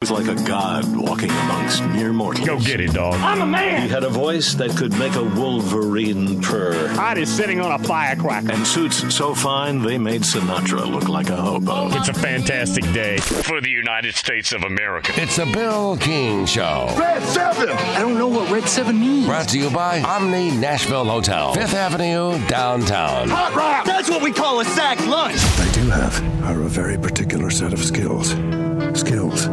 [0.00, 2.46] was like a god walking amongst mere mortals.
[2.46, 3.16] Go get it, dog.
[3.16, 3.82] I'm a man.
[3.82, 6.88] He had a voice that could make a wolverine purr.
[6.94, 8.50] Hot is sitting on a firecracker.
[8.50, 11.88] And suits so fine they made Sinatra look like a hobo.
[11.88, 15.12] It's a fantastic day for the United States of America.
[15.16, 16.94] It's a Bill King Show.
[16.98, 17.68] Red 7.
[17.68, 19.26] I don't know what Red 7 means.
[19.26, 23.28] Brought to you by Omni Nashville Hotel, Fifth Avenue, downtown.
[23.28, 23.84] Hot rock.
[23.84, 25.36] That's what we call a sack lunch.
[25.36, 28.30] I do have are a very particular set of skills.
[28.98, 29.46] Skills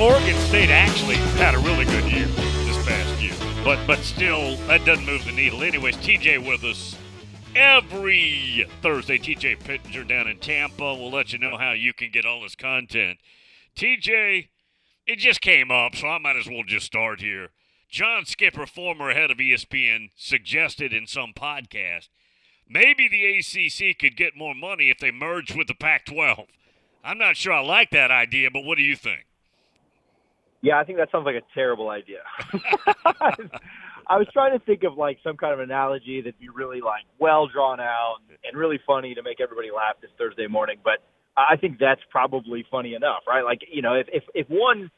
[0.00, 4.84] Oregon State actually had a really good year this past year, but but still, that
[4.86, 5.62] doesn't move the needle.
[5.62, 6.96] Anyways, TJ with us
[7.54, 9.18] every Thursday.
[9.18, 10.94] TJ Pittenger down in Tampa.
[10.94, 13.18] We'll let you know how you can get all this content.
[13.76, 14.48] TJ,
[15.06, 17.50] it just came up, so I might as well just start here.
[17.90, 22.08] John Skipper, former head of ESPN, suggested in some podcast
[22.70, 26.46] maybe the ACC could get more money if they merged with the Pac 12.
[27.02, 29.26] I'm not sure I like that idea, but what do you think?
[30.62, 32.18] Yeah, I think that sounds like a terrible idea.
[34.06, 37.04] I was trying to think of like some kind of analogy that'd be really like
[37.18, 40.98] well drawn out and really funny to make everybody laugh this Thursday morning, but
[41.36, 43.44] I think that's probably funny enough, right?
[43.44, 44.90] Like, you know, if if if one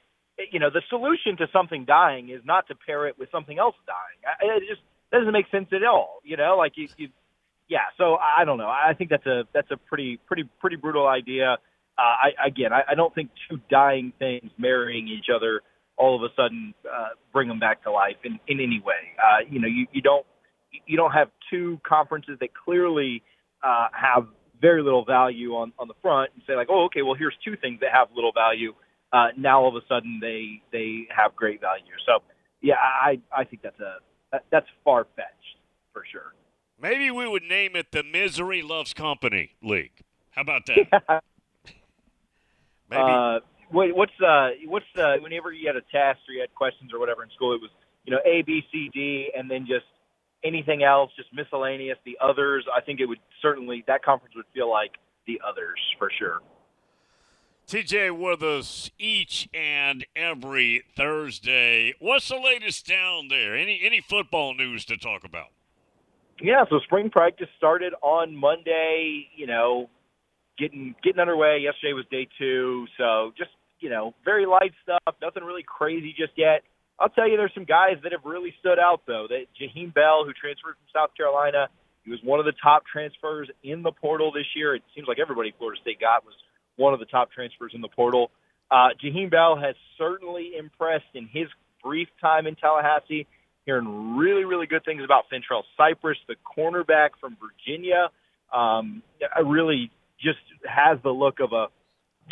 [0.50, 3.76] you know, the solution to something dying is not to pair it with something else
[3.86, 4.18] dying.
[4.26, 6.56] I- It just that doesn't make sense at all, you know?
[6.56, 7.08] Like you, you
[7.68, 8.68] yeah, so I don't know.
[8.68, 11.58] I think that's a that's a pretty pretty pretty brutal idea.
[11.98, 15.62] Uh, I again, I, I don't think two dying things marrying each other
[15.96, 19.14] all of a sudden uh, bring them back to life in, in any way.
[19.18, 20.26] Uh, you know, you, you don't
[20.86, 23.22] you don't have two conferences that clearly
[23.62, 24.26] uh, have
[24.60, 27.56] very little value on on the front and say like, oh, okay, well here's two
[27.56, 28.72] things that have little value.
[29.12, 31.84] Uh, now all of a sudden they they have great value.
[32.06, 32.22] So
[32.60, 33.96] yeah, I I think that's a
[34.32, 35.58] that, that's far fetched
[35.92, 36.32] for sure.
[36.80, 40.00] Maybe we would name it the Misery Loves Company League.
[40.30, 41.22] How about that?
[42.92, 43.02] Maybe.
[43.02, 46.92] Uh, what, what's uh, what's uh, whenever you had a test or you had questions
[46.92, 47.70] or whatever in school, it was
[48.04, 49.86] you know A, B, C, D, and then just
[50.44, 51.98] anything else, just miscellaneous.
[52.04, 54.92] The others, I think it would certainly that conference would feel like
[55.26, 56.40] the others for sure.
[57.66, 61.94] TJ with us each and every Thursday.
[62.00, 63.56] What's the latest down there?
[63.56, 65.48] Any any football news to talk about?
[66.40, 69.28] Yeah, so spring practice started on Monday.
[69.34, 69.88] You know,
[70.62, 71.58] getting getting underway.
[71.58, 73.50] Yesterday was day two, so just
[73.80, 75.16] you know, very light stuff.
[75.20, 76.62] Nothing really crazy just yet.
[77.00, 79.26] I'll tell you, there's some guys that have really stood out though.
[79.28, 81.66] That Jaheim Bell, who transferred from South Carolina,
[82.04, 84.76] he was one of the top transfers in the portal this year.
[84.76, 86.34] It seems like everybody Florida State got was
[86.76, 88.30] one of the top transfers in the portal.
[88.70, 91.48] Uh, Jaheim Bell has certainly impressed in his
[91.82, 93.26] brief time in Tallahassee.
[93.66, 98.08] Hearing really, really good things about Fentrell Cypress, the cornerback from Virginia.
[98.52, 99.02] Um,
[99.34, 99.90] I really
[100.22, 101.66] just has the look of a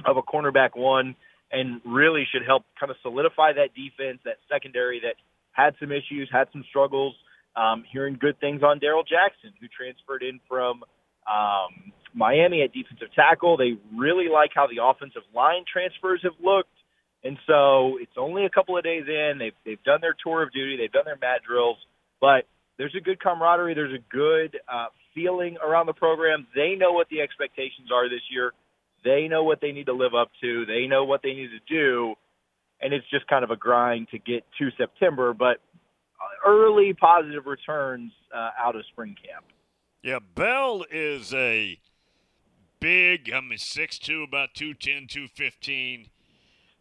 [0.08, 1.16] of a cornerback one,
[1.50, 5.16] and really should help kind of solidify that defense, that secondary that
[5.52, 7.14] had some issues, had some struggles.
[7.56, 10.84] Um, hearing good things on Darrell Jackson, who transferred in from
[11.26, 13.56] um, Miami at defensive tackle.
[13.56, 16.70] They really like how the offensive line transfers have looked.
[17.22, 19.36] And so it's only a couple of days in.
[19.38, 20.76] They've they've done their tour of duty.
[20.76, 21.76] They've done their mat drills,
[22.20, 22.46] but
[22.78, 23.74] there's a good camaraderie.
[23.74, 24.86] There's a good uh,
[25.20, 26.46] feeling around the program.
[26.54, 28.52] They know what the expectations are this year.
[29.04, 30.66] They know what they need to live up to.
[30.66, 32.14] They know what they need to do,
[32.80, 35.32] and it's just kind of a grind to get to September.
[35.32, 35.58] But
[36.46, 39.44] early positive returns uh, out of spring camp.
[40.02, 41.78] Yeah, Bell is a
[42.78, 46.08] big, I mean, 6'2", about 210, 215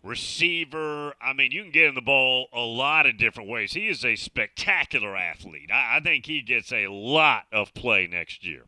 [0.04, 1.14] receiver.
[1.22, 3.74] I mean, you can get him the ball a lot of different ways.
[3.74, 5.70] He is a spectacular athlete.
[5.72, 8.64] I, I think he gets a lot of play next year.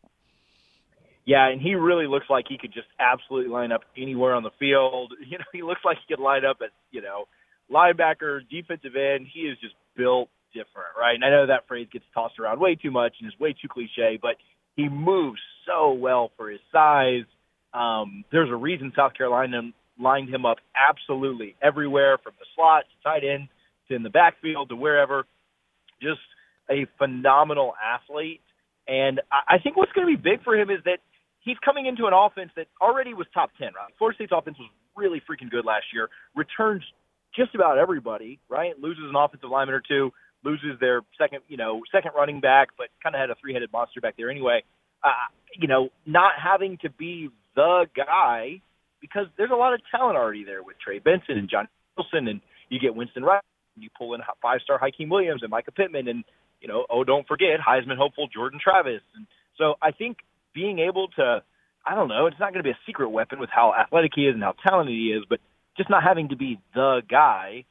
[1.26, 4.52] Yeah, and he really looks like he could just absolutely line up anywhere on the
[4.60, 5.14] field.
[5.26, 7.26] You know, he looks like he could line up at, you know,
[7.72, 9.28] linebacker, defensive end.
[9.34, 11.16] He is just built different, right?
[11.16, 13.70] And I know that phrase gets tossed around way too much and is way too
[13.70, 14.36] cliche, but
[14.76, 17.24] he moves so well for his size.
[17.74, 19.62] Um, there's a reason South Carolina
[20.02, 23.48] lined him up absolutely everywhere from the slot to tight end
[23.88, 25.26] to in the backfield to wherever.
[26.02, 26.22] Just
[26.70, 28.42] a phenomenal athlete.
[28.88, 31.00] And I think what's going to be big for him is that
[31.42, 33.94] he's coming into an offense that already was top 10, right?
[33.98, 36.84] Florida State's offense was really freaking good last year, returns
[37.36, 38.78] just about everybody, right?
[38.80, 40.12] Loses an offensive lineman or two,
[40.44, 44.02] loses their second, you know, second running back, but kind of had a three-headed monster
[44.02, 44.64] back there anyway.
[45.04, 45.10] Uh,
[45.58, 48.62] you know, not having to be the guy
[49.02, 51.68] because there's a lot of talent already there with Trey Benson and John
[51.98, 53.44] Wilson, and you get Winston Wright,
[53.76, 56.24] and you pull in five-star Hykeem Williams and Micah Pittman, and
[56.62, 59.02] you know, oh, don't forget Heisman hopeful Jordan Travis.
[59.16, 59.26] And
[59.58, 60.18] so I think
[60.54, 61.42] being able to,
[61.86, 64.28] I don't know, it's not going to be a secret weapon with how athletic he
[64.28, 65.40] is and how talented he is, but
[65.76, 67.66] just not having to be the guy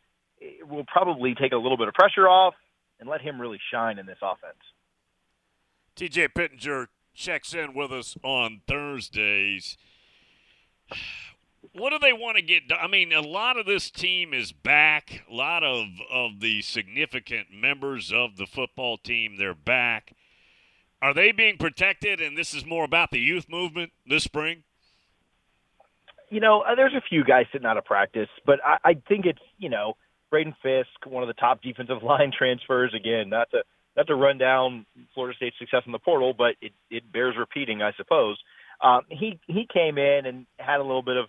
[0.68, 2.54] will probably take a little bit of pressure off
[2.98, 4.58] and let him really shine in this offense.
[5.96, 9.76] TJ Pittenger checks in with us on Thursdays.
[11.72, 12.78] What do they want to get done?
[12.80, 15.24] I mean, a lot of this team is back.
[15.30, 20.14] A lot of, of the significant members of the football team, they're back.
[21.02, 24.64] Are they being protected, and this is more about the youth movement this spring?
[26.28, 29.26] You know, uh, there's a few guys sitting out of practice, but I, I think
[29.26, 29.96] it's, you know,
[30.30, 32.94] Braden Fiske, one of the top defensive line transfers.
[32.94, 33.62] Again, not to
[33.96, 37.82] not to run down Florida State's success in the portal, but it, it bears repeating,
[37.82, 38.38] I suppose.
[38.82, 41.26] Um, he he came in and had a little bit of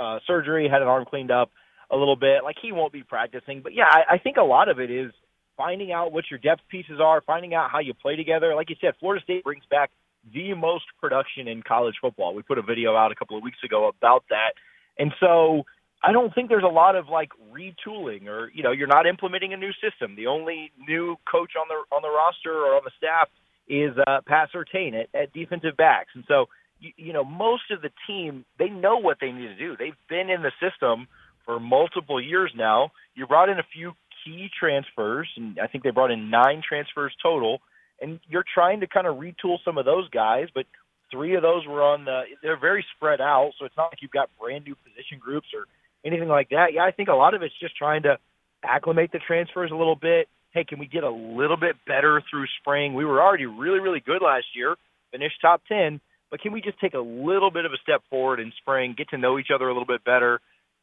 [0.00, 1.50] uh, surgery, had an arm cleaned up
[1.90, 2.42] a little bit.
[2.42, 5.12] Like he won't be practicing, but yeah, I, I think a lot of it is
[5.56, 8.54] finding out what your depth pieces are, finding out how you play together.
[8.54, 9.90] Like you said, Florida State brings back
[10.32, 12.34] the most production in college football.
[12.34, 14.52] We put a video out a couple of weeks ago about that,
[14.98, 15.64] and so
[16.02, 19.52] I don't think there's a lot of like retooling or you know you're not implementing
[19.52, 20.16] a new system.
[20.16, 23.28] The only new coach on the on the roster or on the staff
[23.68, 26.46] is uh, Pat Surtain at, at defensive backs, and so
[26.82, 29.76] you, you know most of the team they know what they need to do.
[29.78, 31.08] They've been in the system
[31.46, 32.90] for multiple years now.
[33.14, 33.92] You brought in a few
[34.24, 37.60] key transfers, and I think they brought in nine transfers total,
[38.00, 40.66] and you're trying to kind of retool some of those guys, but
[41.10, 44.10] three of those were on the they're very spread out, so it's not like you've
[44.10, 45.66] got brand new position groups or
[46.04, 46.72] anything like that.
[46.72, 48.18] Yeah, I think a lot of it's just trying to
[48.64, 50.28] acclimate the transfers a little bit.
[50.52, 52.94] Hey, can we get a little bit better through spring?
[52.94, 54.76] We were already really, really good last year,
[55.10, 56.00] finished top 10,
[56.32, 59.10] but can we just take a little bit of a step forward in spring, get
[59.10, 60.40] to know each other a little bit better,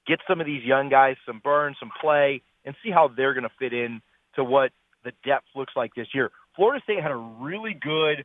[0.08, 3.44] get some of these young guys some burn, some play, and see how they're going
[3.44, 4.02] to fit in
[4.36, 4.72] to what
[5.04, 6.32] the depth looks like this year.
[6.56, 8.24] Florida State had a really good,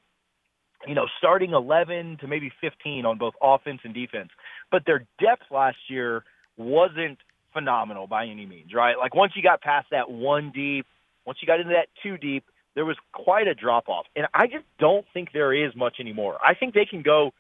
[0.86, 4.28] you know, starting 11 to maybe 15 on both offense and defense,
[4.70, 6.22] but their depth last year–
[6.56, 7.18] wasn't
[7.52, 8.96] phenomenal by any means, right?
[8.98, 10.86] Like once you got past that one deep,
[11.24, 12.44] once you got into that two deep,
[12.74, 14.06] there was quite a drop off.
[14.16, 16.38] And I just don't think there is much anymore.
[16.44, 17.32] I think they can go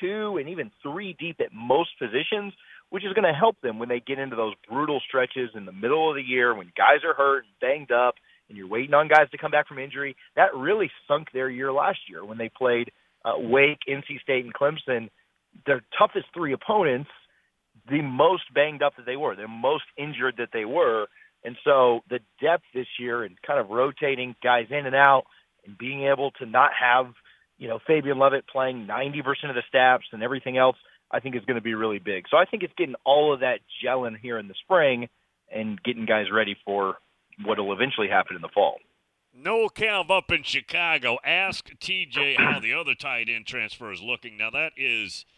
[0.00, 2.52] two and even three deep at most positions,
[2.90, 5.72] which is going to help them when they get into those brutal stretches in the
[5.72, 8.14] middle of the year when guys are hurt and banged up
[8.48, 10.16] and you're waiting on guys to come back from injury.
[10.36, 12.90] That really sunk their year last year when they played
[13.24, 15.08] uh, Wake, NC State, and Clemson.
[15.66, 17.10] Their toughest three opponents
[17.88, 21.06] the most banged up that they were, the most injured that they were.
[21.44, 25.24] And so the depth this year and kind of rotating guys in and out
[25.66, 27.12] and being able to not have,
[27.58, 30.76] you know, Fabian Lovett playing 90% of the snaps and everything else,
[31.10, 32.26] I think is going to be really big.
[32.30, 35.08] So I think it's getting all of that gelling here in the spring
[35.52, 36.96] and getting guys ready for
[37.44, 38.78] what will eventually happen in the fall.
[39.34, 41.18] Noel Calv up in Chicago.
[41.24, 44.36] Ask TJ how the other tight end transfer is looking.
[44.36, 45.24] Now that is–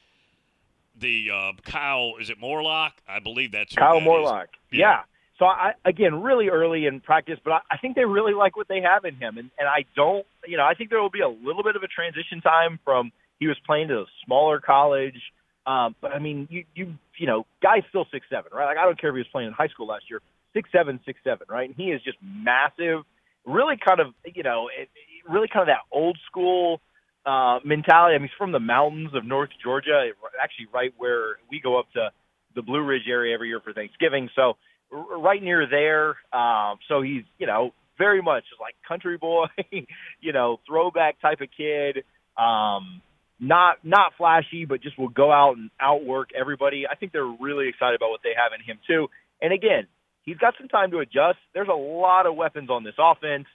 [0.99, 2.15] the uh, Kyle.
[2.21, 2.93] Is it Morlock?
[3.09, 4.49] I believe that's Kyle that Morlock.
[4.71, 4.79] Yeah.
[4.79, 5.01] yeah.
[5.39, 8.69] So I again really early in practice, but I, I think they really like what
[8.69, 11.23] they have in him, and and I don't, you know, I think there will be
[11.23, 13.11] a little bit of a transition time from
[13.41, 15.21] he was playing to a smaller college.
[15.67, 18.67] Um, but I mean, you you you know, guy's still six seven, right?
[18.67, 20.21] Like I don't care if he was playing in high school last year,
[20.53, 21.69] six seven, six seven, right?
[21.69, 23.03] And he is just massive,
[23.45, 24.89] really kind of you know, it,
[25.29, 26.81] really kind of that old school
[27.27, 28.15] uh, mentality.
[28.15, 30.11] I mean, he's from the mountains of North Georgia,
[30.41, 32.11] actually right where we go up to
[32.55, 34.29] the Blue Ridge area every year for Thanksgiving.
[34.37, 34.57] So
[34.95, 36.17] right near there.
[36.33, 39.47] Um, so he's, you know, very much like country boy,
[40.21, 42.05] you know, throwback type of kid.
[42.37, 43.03] Um,
[43.41, 46.85] not not flashy, but just will go out and outwork everybody.
[46.91, 49.09] I think they're really excited about what they have in him too.
[49.43, 49.87] And again,
[50.23, 51.39] he's got some time to adjust.
[51.53, 53.47] There's a lot of weapons on this offense.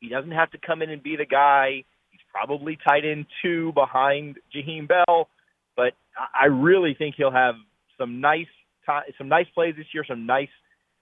[0.00, 1.84] He doesn't have to come in and be the guy
[2.16, 5.28] He's probably tight end two behind Jaheim Bell,
[5.76, 7.56] but I really think he'll have
[7.98, 8.46] some nice
[9.18, 10.48] some nice plays this year, some nice.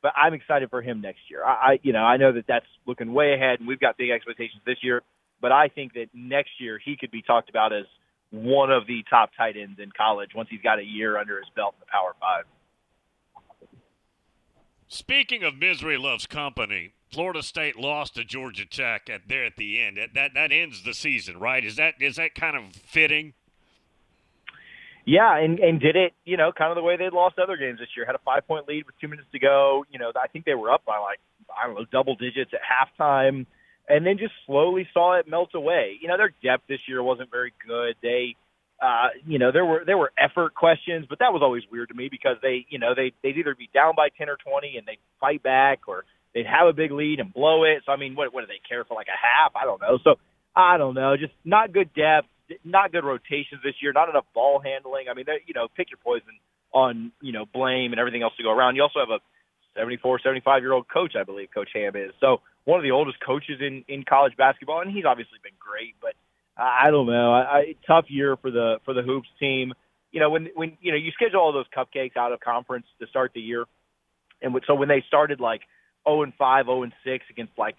[0.05, 1.43] But I'm excited for him next year.
[1.43, 4.11] I, I you know I know that that's looking way ahead, and we've got big
[4.11, 5.01] expectations this year.
[5.41, 7.87] But I think that next year he could be talked about as
[8.31, 11.47] one of the top tight ends in college once he's got a year under his
[11.57, 12.45] belt in the Power Five.
[14.89, 19.81] Speaking of misery loves company, Florida State lost to Georgia Tech at there at the
[19.81, 19.97] end.
[19.97, 21.65] That, that that ends the season, right?
[21.65, 23.33] Is that is that kind of fitting?
[25.07, 27.79] Yeah, and and did it, you know, kind of the way they'd lost other games
[27.79, 28.07] this year.
[28.07, 29.85] Had a five point lead with two minutes to go.
[29.91, 31.21] You know, I think they were up by like
[31.51, 33.45] I don't know double digits at halftime,
[33.89, 35.99] and then just slowly saw it melt away.
[36.01, 37.97] You know, their depth this year wasn't very good.
[38.03, 38.35] They,
[38.81, 41.95] uh, you know, there were there were effort questions, but that was always weird to
[41.95, 44.87] me because they, you know, they they'd either be down by ten or twenty and
[44.87, 47.83] they fight back, or they'd have a big lead and blow it.
[47.85, 49.53] So I mean, what what do they care for like a half?
[49.55, 49.99] I don't know.
[50.03, 50.15] So
[50.57, 52.29] I don't know, just not good depth
[52.65, 55.07] not good rotations this year, not enough ball handling.
[55.11, 56.39] I mean, you know, pick your poison
[56.73, 58.77] on, you know, blame and everything else to go around.
[58.77, 59.21] You also have a
[59.77, 62.13] 74, 75 year old coach, I believe Coach Ham is.
[62.21, 65.95] So one of the oldest coaches in, in college basketball, and he's obviously been great,
[66.01, 66.15] but
[66.57, 67.33] I don't know.
[67.33, 69.73] I, I tough year for the, for the hoops team.
[70.13, 73.07] You know, when, when, you know, you schedule all those cupcakes out of conference to
[73.09, 73.65] start the year.
[74.41, 75.63] And so when they started like
[76.07, 77.77] 0 and 5, 0 and 6 against like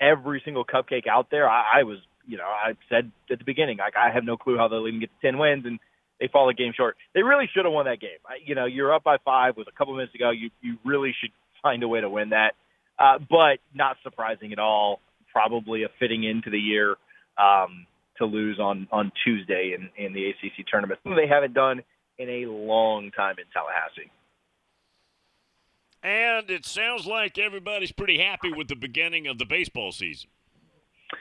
[0.00, 3.78] every single cupcake out there, I, I was you know, I said at the beginning,
[3.78, 5.78] like I have no clue how they'll even get to ten wins, and
[6.20, 6.96] they fall a game short.
[7.14, 8.18] They really should have won that game.
[8.26, 10.30] I, you know, you're up by five with a couple minutes to go.
[10.30, 11.30] You you really should
[11.62, 12.52] find a way to win that.
[12.98, 15.00] Uh, but not surprising at all.
[15.32, 16.96] Probably a fitting into the year
[17.38, 17.86] um,
[18.18, 21.00] to lose on on Tuesday in in the ACC tournament.
[21.04, 21.82] They haven't done
[22.18, 24.10] in a long time in Tallahassee.
[26.04, 30.28] And it sounds like everybody's pretty happy with the beginning of the baseball season.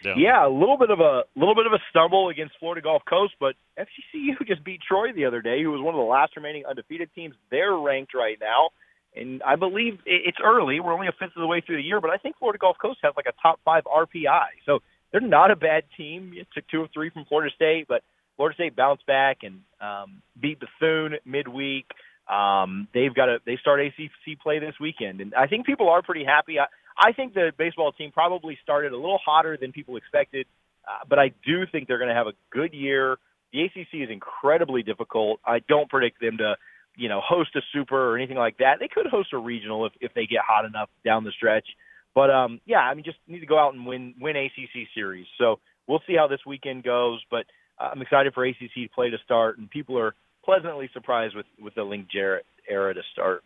[0.04, 0.14] Yeah.
[0.18, 3.34] yeah, a little bit of a little bit of a stumble against Florida Gulf Coast,
[3.40, 6.66] but FGCU just beat Troy the other day, who was one of the last remaining
[6.66, 7.36] undefeated teams.
[7.52, 8.70] They're ranked right now,
[9.16, 10.80] and I believe it's early.
[10.80, 12.78] We're only a fifth of the way through the year, but I think Florida Gulf
[12.82, 14.80] Coast has like a top five RPI, so
[15.12, 16.34] they're not a bad team.
[16.36, 18.04] It took two or three from Florida State, but
[18.36, 21.86] Florida State bounced back and um, beat Bethune midweek.
[22.28, 26.02] Um, they've got a they start ACC play this weekend, and I think people are
[26.02, 26.60] pretty happy.
[26.60, 26.66] I,
[26.98, 30.46] I think the baseball team probably started a little hotter than people expected,
[30.88, 33.18] uh, but I do think they're going to have a good year.
[33.52, 35.40] The ACC is incredibly difficult.
[35.46, 36.56] I don't predict them to,
[36.96, 38.78] you know, host a super or anything like that.
[38.80, 41.68] They could host a regional if if they get hot enough down the stretch.
[42.16, 45.26] But um, yeah, I mean, just need to go out and win win ACC series.
[45.38, 47.22] So we'll see how this weekend goes.
[47.30, 47.46] But
[47.80, 51.76] uh, I'm excited for ACC play to start, and people are pleasantly surprised with with
[51.76, 53.44] the Link Jarrett era to start.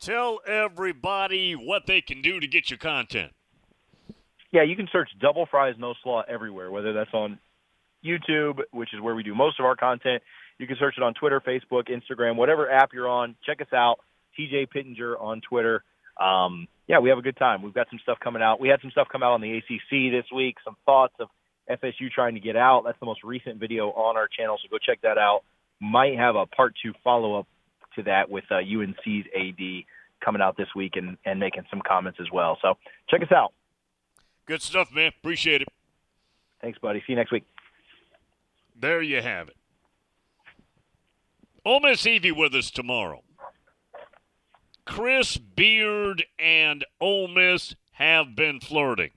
[0.00, 3.32] Tell everybody what they can do to get your content.
[4.52, 7.38] Yeah, you can search Double Fries No Slaw everywhere, whether that's on
[8.04, 10.22] YouTube, which is where we do most of our content.
[10.58, 13.34] You can search it on Twitter, Facebook, Instagram, whatever app you're on.
[13.44, 13.98] Check us out,
[14.38, 15.82] TJ Pittenger on Twitter.
[16.20, 17.62] Um, yeah, we have a good time.
[17.62, 18.60] We've got some stuff coming out.
[18.60, 21.28] We had some stuff come out on the ACC this week, some thoughts of
[21.68, 22.82] FSU trying to get out.
[22.84, 25.40] That's the most recent video on our channel, so go check that out.
[25.80, 27.46] Might have a part two follow up
[27.96, 29.84] to that with uh, UNC's AD
[30.24, 32.58] coming out this week and, and making some comments as well.
[32.62, 32.74] So
[33.08, 33.52] check us out.
[34.46, 35.12] Good stuff, man.
[35.20, 35.68] Appreciate it.
[36.60, 37.00] Thanks, buddy.
[37.00, 37.44] See you next week.
[38.78, 39.56] There you have it.
[41.64, 43.22] Ole Miss Evie with us tomorrow.
[44.84, 49.10] Chris Beard and Ole Miss have been flirting.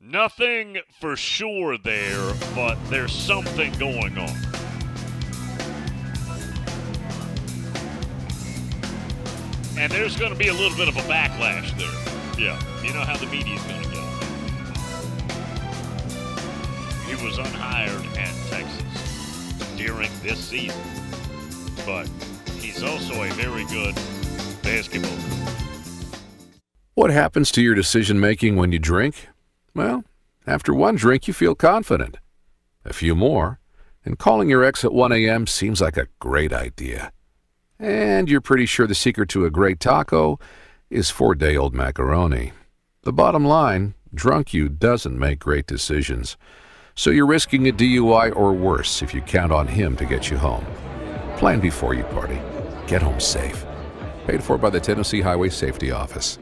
[0.00, 4.47] Nothing for sure there, but there's something going on.
[9.78, 11.86] And there's going to be a little bit of a backlash there.
[12.36, 14.00] Yeah, you know how the media's going to go.
[17.06, 20.82] He was unhired at Texas during this season,
[21.86, 22.08] but
[22.60, 23.94] he's also a very good
[24.64, 25.16] basketball
[26.94, 29.28] What happens to your decision making when you drink?
[29.76, 30.02] Well,
[30.44, 32.16] after one drink, you feel confident.
[32.84, 33.60] A few more,
[34.04, 35.46] and calling your ex at 1 a.m.
[35.46, 37.12] seems like a great idea.
[37.78, 40.38] And you're pretty sure the secret to a great taco
[40.90, 42.52] is four day old macaroni.
[43.02, 46.36] The bottom line drunk you doesn't make great decisions.
[46.94, 50.36] So you're risking a DUI or worse if you count on him to get you
[50.36, 50.66] home.
[51.36, 52.40] Plan before you party.
[52.88, 53.64] Get home safe.
[54.26, 56.38] Paid for by the Tennessee Highway Safety Office.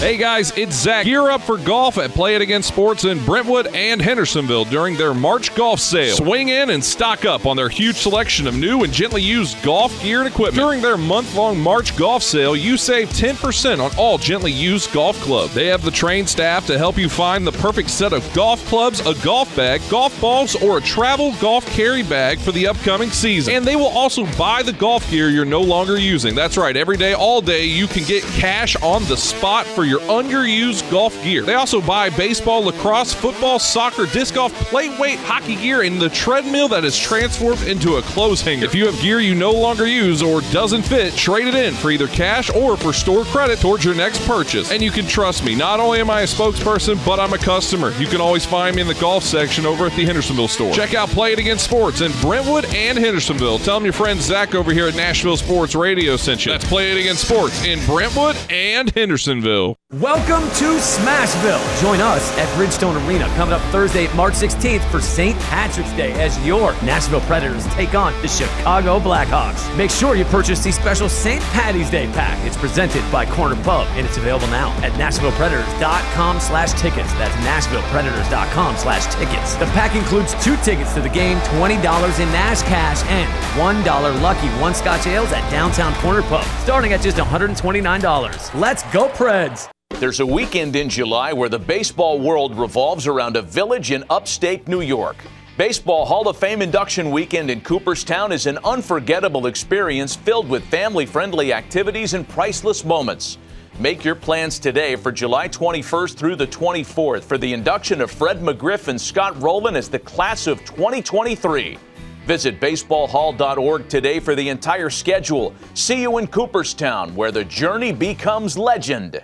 [0.00, 1.06] Hey guys, it's Zach.
[1.06, 5.14] Gear up for golf at Play It Again Sports in Brentwood and Hendersonville during their
[5.14, 6.16] March golf sale.
[6.16, 10.02] Swing in and stock up on their huge selection of new and gently used golf
[10.02, 10.56] gear and equipment.
[10.56, 15.18] During their month long March golf sale, you save 10% on all gently used golf
[15.20, 15.54] clubs.
[15.54, 19.00] They have the trained staff to help you find the perfect set of golf clubs,
[19.00, 23.54] a golf bag, golf balls, or a travel golf carry bag for the upcoming season.
[23.54, 26.34] And they will also buy the golf gear you're no longer using.
[26.34, 30.00] That's right, every day, all day, you can get cash on the spot for your
[30.00, 31.42] underused golf gear.
[31.42, 36.08] They also buy baseball, lacrosse, football, soccer, disc golf, plate weight, hockey gear, and the
[36.08, 38.64] treadmill that is transformed into a clothes hanger.
[38.64, 41.90] If you have gear you no longer use or doesn't fit, trade it in for
[41.90, 44.70] either cash or for store credit towards your next purchase.
[44.70, 47.92] And you can trust me, not only am I a spokesperson, but I'm a customer.
[47.98, 50.72] You can always find me in the golf section over at the Hendersonville store.
[50.72, 53.58] Check out Play It Again Sports in Brentwood and Hendersonville.
[53.58, 56.52] Tell them your friend Zach over here at Nashville Sports Radio sent you.
[56.52, 61.82] That's Play It Again Sports in Brentwood and Hendersonville will Welcome to Smashville.
[61.82, 65.36] Join us at Bridgestone Arena coming up Thursday, March 16th for St.
[65.40, 69.76] Patrick's Day as your Nashville Predators take on the Chicago Blackhawks.
[69.76, 71.42] Make sure you purchase the special St.
[71.46, 72.38] Patty's Day pack.
[72.46, 77.12] It's presented by Corner Pub and it's available now at NashvillePredators.com slash tickets.
[77.14, 79.56] That's NashvillePredators.com slash tickets.
[79.56, 81.74] The pack includes two tickets to the game, $20
[82.20, 83.28] in Nash cash, and
[83.58, 88.54] $1 lucky one Scotch ales at Downtown Corner Pub, starting at just $129.
[88.54, 89.68] Let's go, Preds!
[90.00, 94.66] There's a weekend in July where the baseball world revolves around a village in upstate
[94.66, 95.18] New York.
[95.58, 101.04] Baseball Hall of Fame induction weekend in Cooperstown is an unforgettable experience filled with family
[101.04, 103.36] friendly activities and priceless moments.
[103.78, 108.40] Make your plans today for July 21st through the 24th for the induction of Fred
[108.40, 111.76] McGriff and Scott Rolen as the class of 2023.
[112.24, 115.54] Visit baseballhall.org today for the entire schedule.
[115.74, 119.22] See you in Cooperstown, where the journey becomes legend.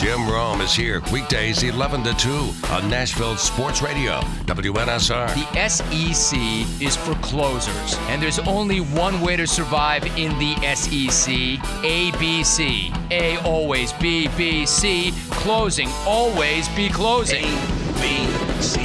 [0.00, 2.30] Jim Rome is here weekdays 11 to 2
[2.70, 5.34] on Nashville Sports Radio, WNSR.
[5.34, 6.38] The SEC
[6.80, 11.34] is for closers, and there's only one way to survive in the SEC
[11.84, 12.90] ABC.
[13.10, 15.12] A always B, B, C.
[15.30, 17.44] Closing, always be closing.
[17.44, 18.80] A, B, C.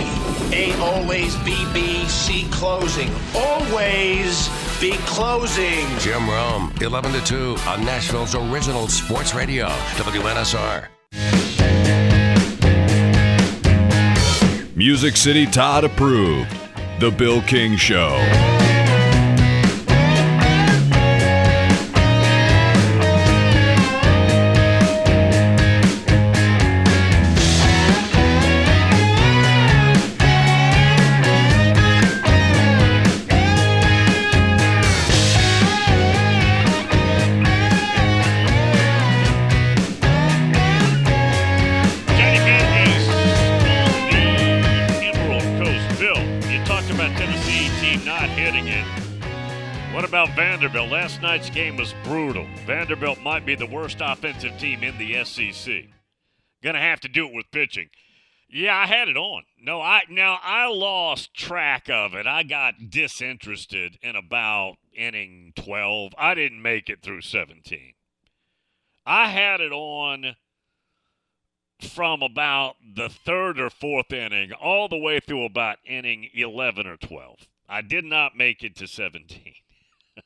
[0.52, 2.46] A always B, B, C.
[2.52, 3.10] Closing.
[3.34, 4.50] Always
[4.82, 5.88] be closing.
[6.00, 10.90] Jim Rome, 11 to 2 on Nashville's original sports radio, WNSR.
[14.76, 16.52] Music City Todd approved.
[17.00, 18.55] The Bill King Show.
[46.96, 48.86] About Tennessee team not hitting it.
[49.94, 50.90] What about Vanderbilt?
[50.90, 52.48] Last night's game was brutal.
[52.66, 55.90] Vanderbilt might be the worst offensive team in the SEC.
[56.64, 57.90] Gonna have to do it with pitching.
[58.48, 59.44] Yeah, I had it on.
[59.60, 62.28] No, I now I lost track of it.
[62.28, 66.14] I got disinterested in about inning 12.
[66.18, 67.94] I didn't make it through 17.
[69.06, 70.38] I had it on
[71.80, 76.98] from about the third or fourth inning all the way through about inning 11 or
[76.98, 77.48] 12.
[77.68, 79.54] I did not make it to 17.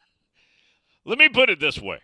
[1.05, 2.01] Let me put it this way.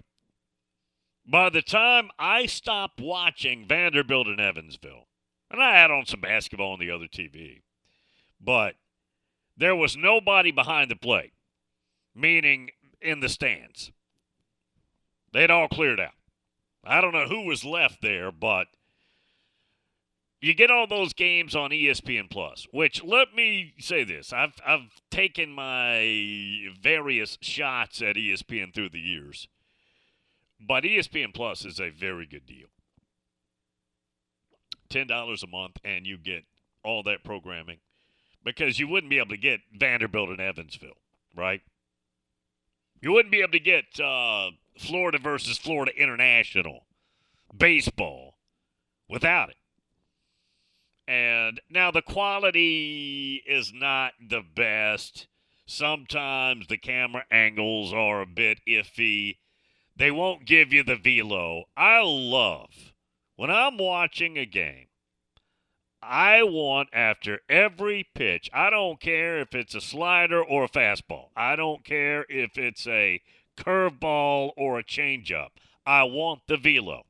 [1.28, 5.08] By the time I stopped watching Vanderbilt and Evansville,
[5.50, 7.62] and I had on some basketball on the other TV,
[8.40, 8.76] but
[9.58, 11.34] there was nobody behind the plate,
[12.14, 12.70] meaning
[13.02, 13.92] in the stands.
[15.34, 16.14] They'd all cleared out.
[16.84, 18.68] I don't know who was left there, but
[20.42, 24.34] you get all those games on ESPN Plus, which let me say this.
[24.34, 29.48] I've I've taken my various shots at ESPN through the years.
[30.60, 32.68] But ESPN Plus is a very good deal.
[34.90, 36.44] $10 a month and you get
[36.84, 37.80] all that programming
[38.44, 41.02] because you wouldn't be able to get Vanderbilt and Evansville,
[41.36, 41.62] right?
[43.02, 46.86] You wouldn't be able to get uh, Florida versus Florida International
[47.56, 48.36] baseball
[49.10, 49.56] without it.
[51.08, 55.28] And now the quality is not the best.
[55.68, 59.38] Sometimes the camera angles are a bit iffy.
[59.96, 61.66] They won't give you the velo.
[61.78, 62.94] I love
[63.36, 64.88] when I'm watching a game.
[66.02, 71.30] I want after every pitch, I don't care if it's a slider or a fastball.
[71.36, 73.22] I don't care if it's a
[73.58, 75.50] curveball or a changeup.
[75.86, 77.06] I want the velo.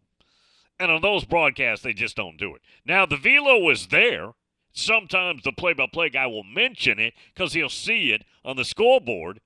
[0.79, 2.61] And on those broadcasts, they just don't do it.
[2.85, 4.33] Now, the velo was there.
[4.73, 8.65] Sometimes the play by play guy will mention it because he'll see it on the
[8.65, 9.39] scoreboard,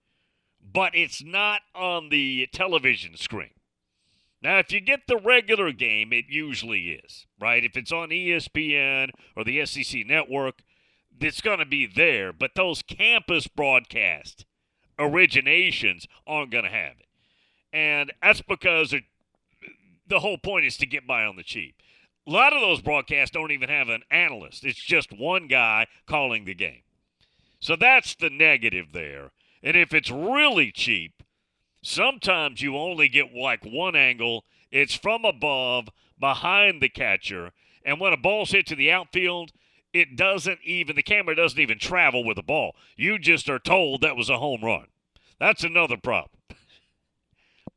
[0.61, 3.51] but it's not on the television screen.
[4.41, 7.63] Now, if you get the regular game, it usually is, right?
[7.63, 10.63] If it's on ESPN or the SEC network,
[11.19, 14.45] it's going to be there, but those campus broadcast
[14.97, 17.07] originations aren't going to have it.
[17.71, 19.03] And that's because it
[20.09, 21.75] the whole point is to get by on the cheap.
[22.27, 24.65] A lot of those broadcasts don't even have an analyst.
[24.65, 26.81] It's just one guy calling the game.
[27.59, 29.31] So that's the negative there.
[29.63, 31.23] And if it's really cheap,
[31.81, 34.45] sometimes you only get like one angle.
[34.71, 37.51] It's from above, behind the catcher.
[37.83, 39.51] And when a ball's hit to the outfield,
[39.93, 42.75] it doesn't even, the camera doesn't even travel with the ball.
[42.95, 44.87] You just are told that was a home run.
[45.39, 46.31] That's another problem.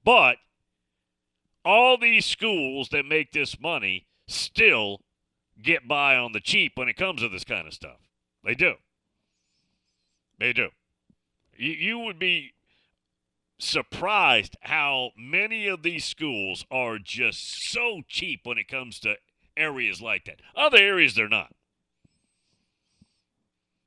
[0.05, 0.39] But
[1.65, 5.01] all these schools that make this money still
[5.63, 7.99] get by on the cheap when it comes to this kind of stuff.
[8.45, 8.75] They do.
[10.39, 10.69] They do.
[11.57, 12.53] You, you would be
[13.59, 19.15] surprised how many of these schools are just so cheap when it comes to
[19.57, 20.41] areas like that.
[20.57, 21.53] Other areas, they're not.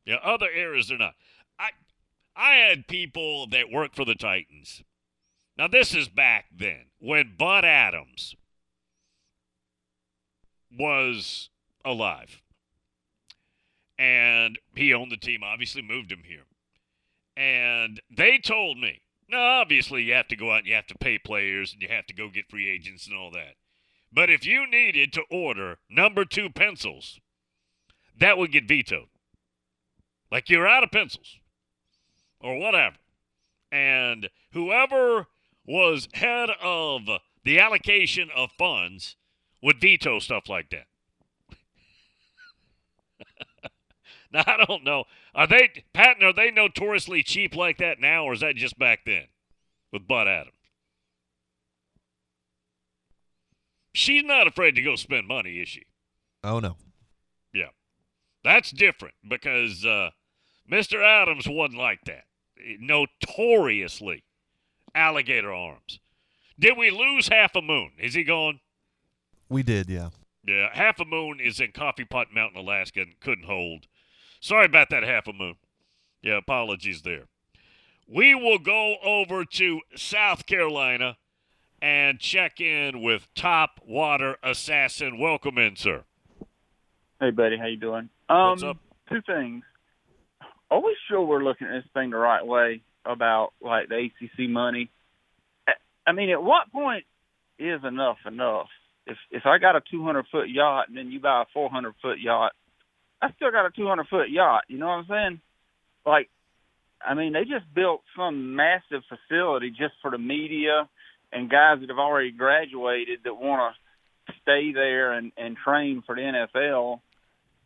[0.06, 1.16] Yeah, other areas, they're not.
[1.60, 1.72] I,
[2.36, 4.84] I had people that work for the Titans.
[5.58, 8.36] Now, this is back then when Bud Adams
[10.78, 11.50] was
[11.84, 12.42] alive.
[13.98, 16.44] And he owned the team, obviously moved him here.
[17.38, 20.98] And they told me, now, obviously, you have to go out and you have to
[20.98, 23.56] pay players and you have to go get free agents and all that.
[24.12, 27.20] But if you needed to order number two pencils,
[28.20, 29.08] that would get vetoed.
[30.32, 31.40] Like you're out of pencils
[32.40, 32.98] or whatever.
[33.72, 35.28] And whoever
[35.66, 37.02] was head of
[37.44, 39.16] the allocation of funds
[39.62, 40.88] would veto stuff like that.
[44.32, 45.06] now I don't know.
[45.34, 46.24] Are they Patton?
[46.24, 49.26] Are they notoriously cheap like that now, or is that just back then
[49.92, 50.52] with Bud Adams?
[53.94, 55.84] She's not afraid to go spend money, is she?
[56.44, 56.76] Oh no.
[57.54, 57.70] Yeah,
[58.44, 60.10] that's different because uh,
[60.70, 61.02] Mr.
[61.04, 62.26] Adams wasn't like that.
[62.80, 64.24] Notoriously,
[64.96, 66.00] alligator arms.
[66.58, 67.92] Did we lose half a moon?
[68.00, 68.62] Is he gone?
[69.50, 70.10] We did, yeah.
[70.48, 73.88] Yeah, half a moon is in Coffee Pot Mountain, Alaska, and couldn't hold.
[74.40, 75.56] Sorry about that half a moon.
[76.22, 77.24] Yeah, apologies there.
[78.08, 81.18] We will go over to South Carolina
[81.82, 85.18] and check in with Top Water Assassin.
[85.20, 86.04] Welcome in, sir.
[87.20, 88.10] Hey, buddy, how you doing?
[88.30, 88.78] Um, What's up?
[89.10, 89.64] Two things.
[90.70, 94.50] Are we sure we're looking at this thing the right way about like the ACC
[94.50, 94.90] money?
[96.08, 97.04] I mean, at what point
[97.58, 98.68] is enough enough?
[99.08, 102.20] If if I got a 200 foot yacht and then you buy a 400 foot
[102.20, 102.54] yacht,
[103.22, 104.64] I still got a 200 foot yacht.
[104.68, 105.42] You know what I'm saying?
[106.06, 106.30] Like,
[107.06, 110.88] I mean, they just built some massive facility just for the media
[111.32, 113.76] and guys that have already graduated that want
[114.28, 117.00] to stay there and and train for the NFL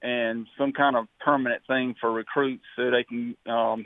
[0.01, 3.85] and some kind of permanent thing for recruits so they can um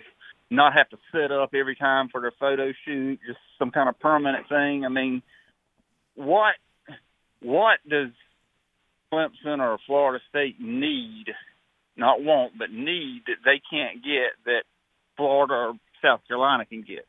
[0.54, 4.00] not have to set up every time for their photo shoot, just some kind of
[4.00, 4.86] permanent thing.
[4.86, 5.22] I mean,
[6.16, 6.56] what
[7.42, 8.10] what does
[9.12, 11.26] Clemson or Florida State need,
[11.98, 14.64] not want, but need that they can't get that
[15.18, 17.06] Florida or South Carolina can get?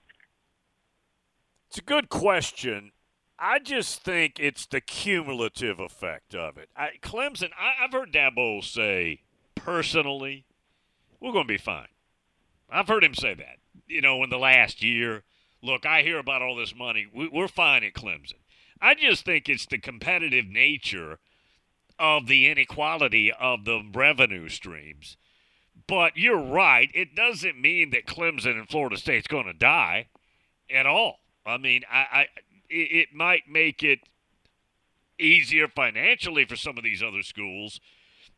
[1.68, 2.92] It's a good question.
[3.38, 6.68] I just think it's the cumulative effect of it.
[6.76, 9.22] I, Clemson, I, I've heard Dabo say
[9.54, 10.44] personally,
[11.20, 11.88] we're going to be fine.
[12.70, 13.58] I've heard him say that.
[13.86, 15.22] You know, in the last year,
[15.62, 17.06] look, I hear about all this money.
[17.12, 18.34] We, we're fine at Clemson.
[18.80, 21.18] I just think it's the competitive nature
[21.98, 25.16] of the inequality of the revenue streams.
[25.86, 26.90] But you're right.
[26.94, 30.08] It doesn't mean that Clemson and Florida State's going to die
[30.70, 31.20] at all.
[31.46, 32.26] I mean, I, I
[32.70, 34.00] it might make it
[35.18, 37.80] easier financially for some of these other schools.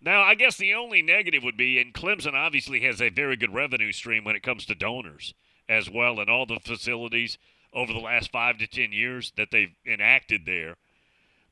[0.01, 3.55] Now, I guess the only negative would be, and Clemson obviously has a very good
[3.55, 5.35] revenue stream when it comes to donors
[5.69, 7.39] as well, and all the facilities
[7.73, 10.77] over the last five to ten years that they've enacted there.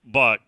[0.04, 0.40] But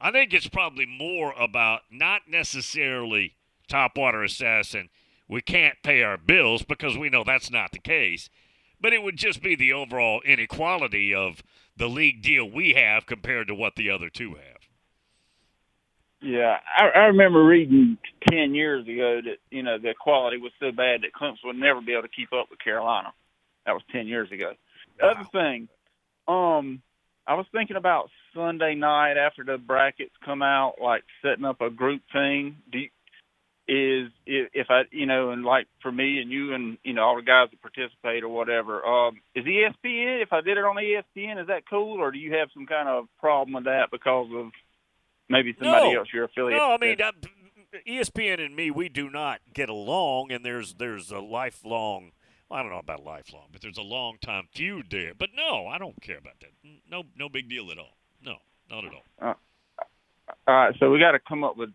[0.00, 3.34] I think it's probably more about not necessarily
[3.68, 4.88] Topwater Assassin.
[5.28, 8.28] We can't pay our bills because we know that's not the case.
[8.80, 11.42] But it would just be the overall inequality of
[11.76, 14.53] the league deal we have compared to what the other two have.
[16.24, 17.98] Yeah, I, I remember reading
[18.30, 21.82] ten years ago that you know the quality was so bad that Clemson would never
[21.82, 23.12] be able to keep up with Carolina.
[23.66, 24.52] That was ten years ago.
[24.98, 25.68] The Other thing,
[26.26, 26.80] um,
[27.26, 31.68] I was thinking about Sunday night after the brackets come out, like setting up a
[31.68, 32.56] group thing.
[32.72, 32.88] Do you,
[33.66, 37.02] is if, if I, you know, and like for me and you and you know
[37.02, 40.22] all the guys that participate or whatever, um, is ESPN?
[40.22, 42.88] If I did it on ESPN, is that cool, or do you have some kind
[42.88, 44.52] of problem with that because of
[45.28, 46.00] maybe somebody no.
[46.00, 46.58] else you're affiliated?
[46.60, 47.12] No, I mean, uh,
[47.86, 52.12] ESPN and me, we do not get along, and there's there's a lifelong.
[52.50, 55.12] I don't know about lifelong, but there's a long time feud there.
[55.16, 56.50] But no, I don't care about that.
[56.88, 57.96] No, no big deal at all.
[58.24, 58.36] No,
[58.70, 59.04] not at all.
[59.20, 59.34] Uh,
[60.46, 61.70] All right, so we got to come up with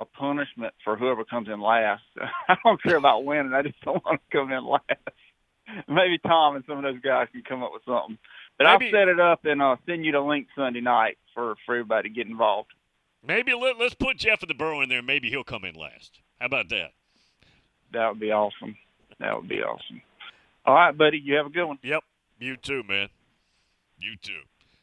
[0.00, 2.02] a punishment for whoever comes in last.
[2.48, 3.52] I don't care about winning.
[3.52, 4.84] I just don't want to come in last.
[5.88, 8.18] Maybe Tom and some of those guys can come up with something.
[8.58, 11.54] But Maybe- I'll set it up and I'll send you the link Sunday night for
[11.64, 12.70] for everybody to get involved.
[13.26, 15.02] Maybe let, let's put Jeff of the Burrow in there.
[15.02, 16.20] Maybe he'll come in last.
[16.38, 16.92] How about that?
[17.92, 18.76] That would be awesome.
[19.18, 20.00] That would be awesome.
[20.64, 21.18] All right, buddy.
[21.18, 21.78] You have a good one.
[21.82, 22.02] Yep.
[22.38, 23.08] You too, man.
[23.98, 24.42] You too.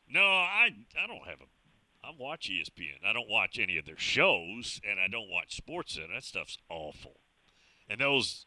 [0.10, 0.70] No, I
[1.02, 2.08] I don't have a.
[2.08, 3.06] I watch ESPN.
[3.06, 6.14] I don't watch any of their shows, and I don't watch Sports Center.
[6.14, 7.20] That stuff's awful.
[7.90, 8.46] And those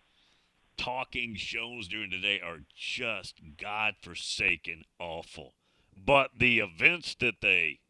[0.76, 5.54] talking shows during the day are just godforsaken awful.
[5.96, 7.80] But the events that they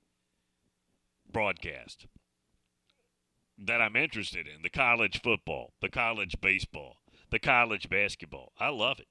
[1.32, 2.06] broadcast
[3.58, 6.96] that I'm interested in, the college football, the college baseball,
[7.30, 9.08] the college basketball, I love it.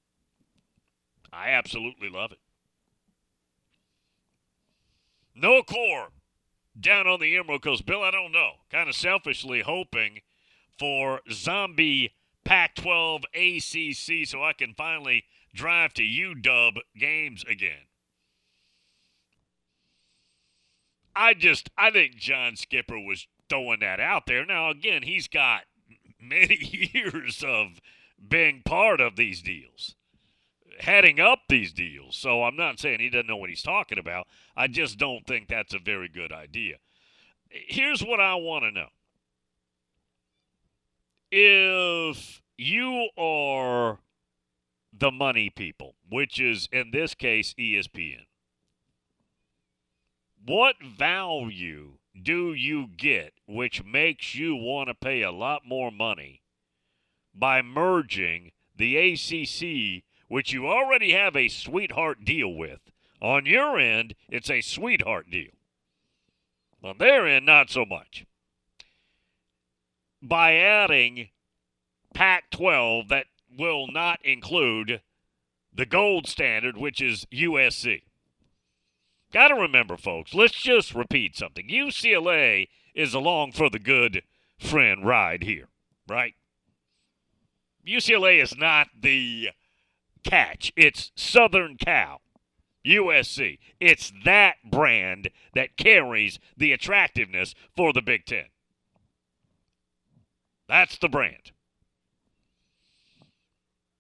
[1.32, 2.40] I absolutely love it.
[5.36, 6.10] No Core
[6.80, 7.86] down on the Emerald Coast.
[7.86, 8.54] Bill, I don't know.
[8.72, 10.22] Kind of selfishly hoping
[10.78, 17.89] for zombie Pac 12 ACC so I can finally drive to UW games again.
[21.20, 24.46] I just, I think John Skipper was throwing that out there.
[24.46, 25.64] Now, again, he's got
[26.22, 26.56] many
[26.94, 27.82] years of
[28.28, 29.96] being part of these deals
[30.80, 32.16] heading up these deals.
[32.16, 34.28] So I'm not saying he doesn't know what he's talking about.
[34.56, 36.76] I just don't think that's a very good idea.
[37.50, 38.88] Here's what I want to know.
[41.32, 44.00] If you are
[44.98, 48.26] the money people, which is in this case ESPN,
[50.46, 56.42] what value do you get which makes you want to pay a lot more money
[57.34, 62.80] by merging the ACC which you already have a sweetheart deal with.
[63.22, 65.52] On your end, it's a sweetheart deal.
[66.82, 68.26] On their end, not so much.
[70.22, 71.30] By adding
[72.14, 73.26] Pac 12 that
[73.58, 75.02] will not include
[75.74, 78.04] the gold standard, which is USC.
[79.32, 81.68] Got to remember, folks, let's just repeat something.
[81.70, 84.24] UCLA is along for the good
[84.58, 85.68] friend ride here,
[86.08, 86.34] right?
[87.88, 89.50] UCLA is not the
[90.24, 90.74] catch.
[90.76, 92.22] It's Southern Cal,
[92.86, 93.60] USC.
[93.80, 98.46] It's that brand that carries the attractiveness for the Big Ten.
[100.68, 101.52] That's the brand.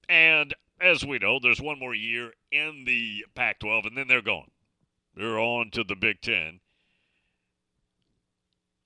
[0.07, 4.21] And as we know, there's one more year in the Pac 12, and then they're
[4.21, 4.49] gone.
[5.19, 6.61] They're on to the Big Ten.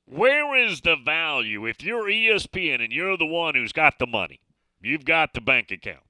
[0.05, 4.39] Where is the value if you're ESPN and you're the one who's got the money?
[4.81, 6.03] You've got the bank account.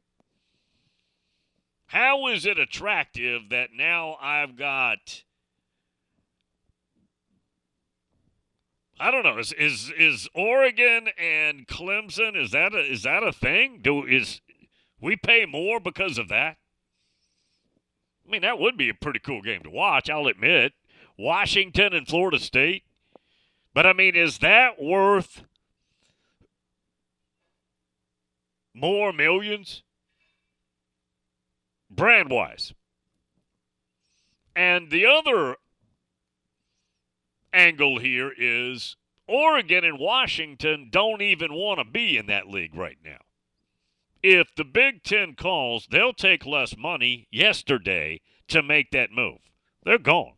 [1.88, 5.24] How is it attractive that now I've got
[8.98, 9.40] I don't know.
[9.40, 13.80] Is is is Oregon and Clemson is that a, is that a thing?
[13.82, 14.40] Do is
[15.02, 16.56] we pay more because of that?
[18.26, 20.74] I mean, that would be a pretty cool game to watch, I'll admit.
[21.18, 22.84] Washington and Florida State.
[23.74, 25.44] But I mean, is that worth
[28.74, 29.84] more millions?
[31.96, 32.74] brand wise.
[34.56, 35.56] And the other
[37.52, 38.96] angle here is
[39.28, 43.20] Oregon and Washington don't even want to be in that league right now.
[44.24, 49.40] If the Big Ten calls, they'll take less money yesterday to make that move.
[49.84, 50.36] They're gone.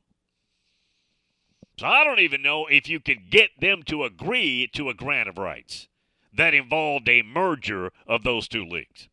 [1.77, 5.29] So I don't even know if you could get them to agree to a grant
[5.29, 5.87] of rights
[6.33, 9.07] that involved a merger of those two leagues.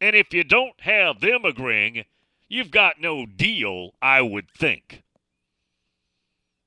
[0.00, 2.04] And if you don't have them agreeing,
[2.48, 5.02] you've got no deal, I would think.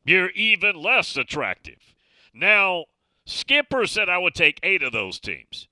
[0.03, 1.93] You're even less attractive.
[2.33, 2.85] Now,
[3.25, 5.67] Skipper said I would take eight of those teams.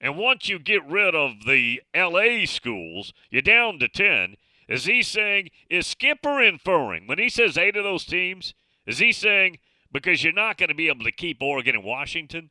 [0.00, 4.36] And once you get rid of the LA schools, you're down to 10.
[4.68, 8.52] Is he saying, is Skipper inferring, when he says eight of those teams,
[8.84, 9.58] is he saying
[9.92, 12.50] because you're not going to be able to keep Oregon and Washington?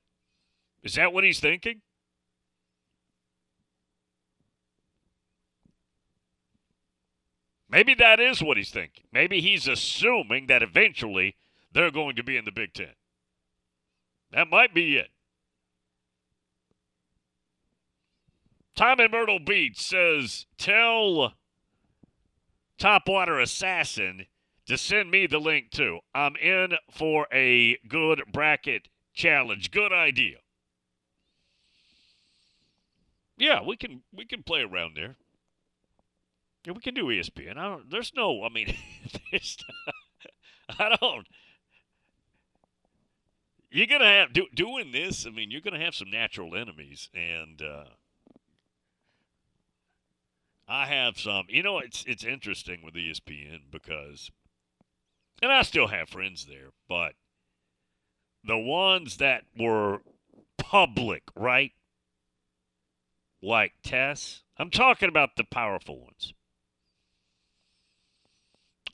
[0.81, 1.81] Is that what he's thinking?
[7.69, 9.03] Maybe that is what he's thinking.
[9.11, 11.35] Maybe he's assuming that eventually
[11.73, 12.93] they're going to be in the Big Ten.
[14.31, 15.09] That might be it.
[18.75, 21.33] Tom Myrtle Beach says, Tell
[22.77, 24.25] Topwater Assassin
[24.65, 25.99] to send me the link too.
[26.13, 29.71] I'm in for a good bracket challenge.
[29.71, 30.37] Good idea.
[33.37, 35.15] Yeah, we can we can play around there.
[36.65, 37.57] Yeah, we can do ESPN.
[37.57, 37.89] I don't.
[37.89, 38.43] There's no.
[38.43, 38.75] I mean,
[39.31, 39.57] there's.
[40.79, 41.27] I don't.
[43.69, 45.25] you're gonna have do, doing this.
[45.27, 47.83] I mean, you're gonna have some natural enemies, and uh,
[50.67, 51.45] I have some.
[51.49, 54.31] You know, it's it's interesting with ESPN because,
[55.41, 57.13] and I still have friends there, but
[58.43, 60.01] the ones that were
[60.57, 61.71] public, right?
[63.41, 64.43] Like Tess.
[64.57, 66.33] I'm talking about the powerful ones.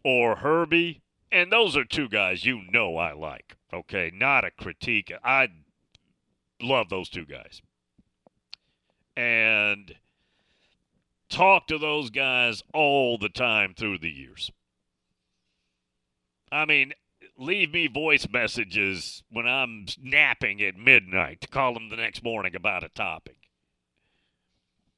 [0.03, 1.01] Or Herbie.
[1.31, 3.55] And those are two guys you know I like.
[3.73, 5.13] Okay, not a critique.
[5.23, 5.47] I
[6.61, 7.61] love those two guys.
[9.15, 9.95] And
[11.31, 14.51] talk to those guys all the time through the years.
[16.51, 16.93] I mean,
[17.37, 22.55] leave me voice messages when I'm napping at midnight to call them the next morning
[22.55, 23.37] about a topic.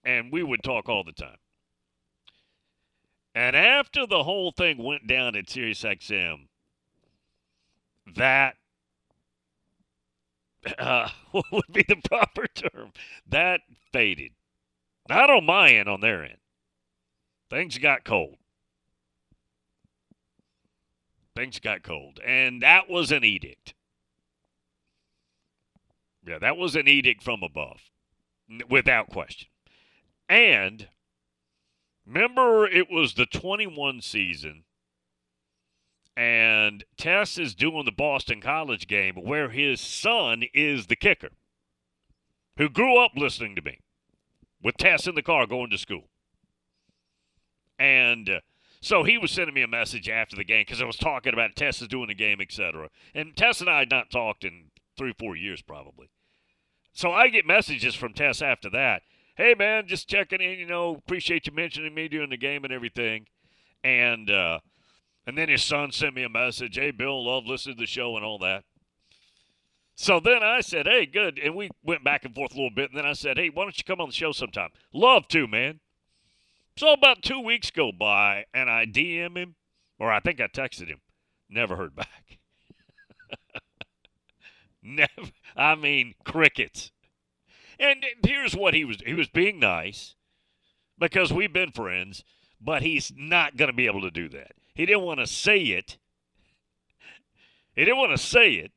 [0.04, 1.38] And we would talk all the time.
[3.36, 6.48] And after the whole thing went down at SiriusXM,
[8.16, 8.56] that
[10.78, 12.92] uh, what would be the proper term?
[13.28, 14.32] That faded.
[15.10, 16.38] Not on my end, on their end.
[17.50, 18.38] Things got cold.
[21.36, 22.20] Things got cold.
[22.26, 23.74] And that was an edict.
[26.26, 27.82] Yeah, that was an edict from above,
[28.70, 29.50] without question.
[30.30, 30.88] And
[32.06, 34.64] remember, it was the 21 season,
[36.16, 41.32] and Tess is doing the Boston College game where his son is the kicker,
[42.58, 43.83] who grew up listening to me
[44.64, 46.10] with Tess in the car going to school.
[47.78, 48.40] And uh,
[48.82, 51.56] so he was sending me a message after the game because I was talking about
[51.56, 52.90] Tess is doing the game, etc.
[53.14, 56.10] And Tess and I had not talked in three, four years probably.
[56.94, 59.02] So I get messages from Tess after that.
[59.36, 60.60] Hey man, just checking in.
[60.60, 63.26] You know, appreciate you mentioning me during the game and everything.
[63.84, 64.60] And uh,
[65.26, 66.76] and then his son sent me a message.
[66.76, 68.64] Hey Bill, love listening to the show and all that.
[69.96, 71.40] So then I said, hey, good.
[71.40, 72.90] And we went back and forth a little bit.
[72.90, 74.70] And then I said, hey, why don't you come on the show sometime?
[74.92, 75.80] Love to, man.
[76.78, 79.56] So about two weeks go by, and I DM him,
[80.00, 81.02] or I think I texted him.
[81.48, 82.40] Never heard back.
[84.82, 85.32] Never.
[85.56, 86.92] I mean, crickets.
[87.80, 90.16] And here's what he was he was being nice
[90.98, 92.24] because we've been friends,
[92.60, 94.54] but he's not going to be able to do that.
[94.74, 95.98] He didn't want to say it.
[97.76, 98.72] He didn't want to say it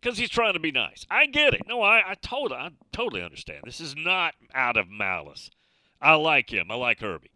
[0.00, 1.06] because he's trying to be nice.
[1.10, 1.62] I get it.
[1.66, 3.60] No, I, I told I totally understand.
[3.64, 5.50] This is not out of malice.
[6.00, 6.70] I like him.
[6.70, 7.30] I like Herbie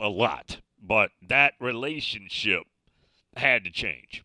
[0.00, 2.64] a lot, but that relationship
[3.36, 4.24] had to change.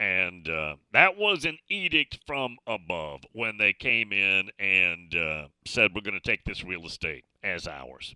[0.00, 5.90] And uh, that was an edict from above when they came in and uh, said,
[5.94, 8.14] We're going to take this real estate as ours.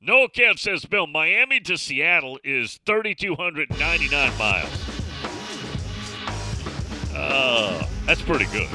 [0.00, 4.97] Noah Kev says, Bill, Miami to Seattle is 3,299 miles.
[7.20, 8.68] Uh, that's pretty good.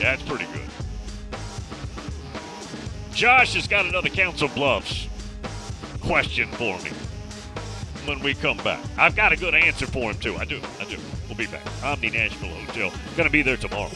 [0.00, 0.60] That's pretty good.
[3.12, 5.08] Josh has got another Council Bluffs
[6.00, 6.90] question for me
[8.06, 8.82] when we come back.
[8.96, 10.36] I've got a good answer for him, too.
[10.36, 10.60] I do.
[10.80, 10.96] I do.
[11.28, 11.66] We'll be back.
[11.84, 12.90] Omni Nashville Hotel.
[13.16, 13.90] Going to be there tomorrow.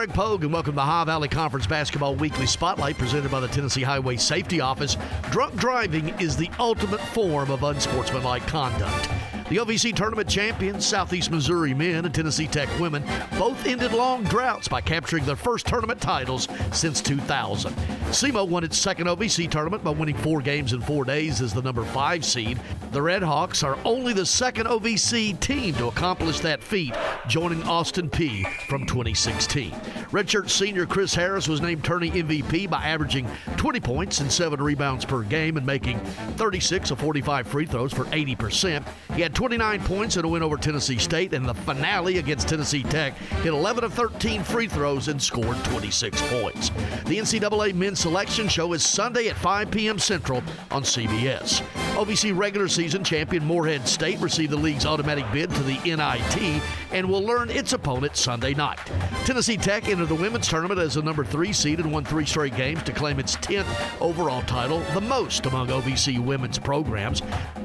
[0.00, 3.48] Greg Pogue, and welcome to the Ohio Valley Conference Basketball Weekly Spotlight presented by the
[3.48, 4.96] Tennessee Highway Safety Office.
[5.30, 9.10] Drunk driving is the ultimate form of unsportsmanlike conduct.
[9.50, 13.04] The OVC tournament champions, Southeast Missouri men and Tennessee Tech women,
[13.38, 17.74] both ended long droughts by capturing their first tournament titles since 2000.
[18.10, 21.60] SEMO won its second OVC tournament by winning four games in four days as the
[21.60, 22.58] number five seed.
[22.90, 26.92] The Red Hawks are only the second OVC team to accomplish that feat,
[27.28, 29.72] joining Austin Peay from 2016.
[30.12, 35.04] Redshirt senior Chris Harris was named tourney MVP by averaging 20 points and seven rebounds
[35.04, 36.00] per game and making
[36.36, 38.84] 36 of 45 free throws for 80%.
[39.14, 42.82] He had 29 points in a win over Tennessee State, and the finale against Tennessee
[42.82, 46.70] Tech hit 11 of 13 free throws and scored 26 points.
[47.06, 50.00] The NCAA men's selection show is Sunday at 5 p.m.
[50.00, 50.42] Central
[50.72, 51.62] on CBS.
[51.94, 57.08] OVC regular season champion Morehead State received the league's automatic bid to the NIT and
[57.08, 58.80] will learn its opponent Sunday night.
[59.24, 62.56] Tennessee Tech entered the women's tournament as the number three seed and won three straight
[62.56, 67.20] games to claim its 10th overall title, the most among OVC women's programs.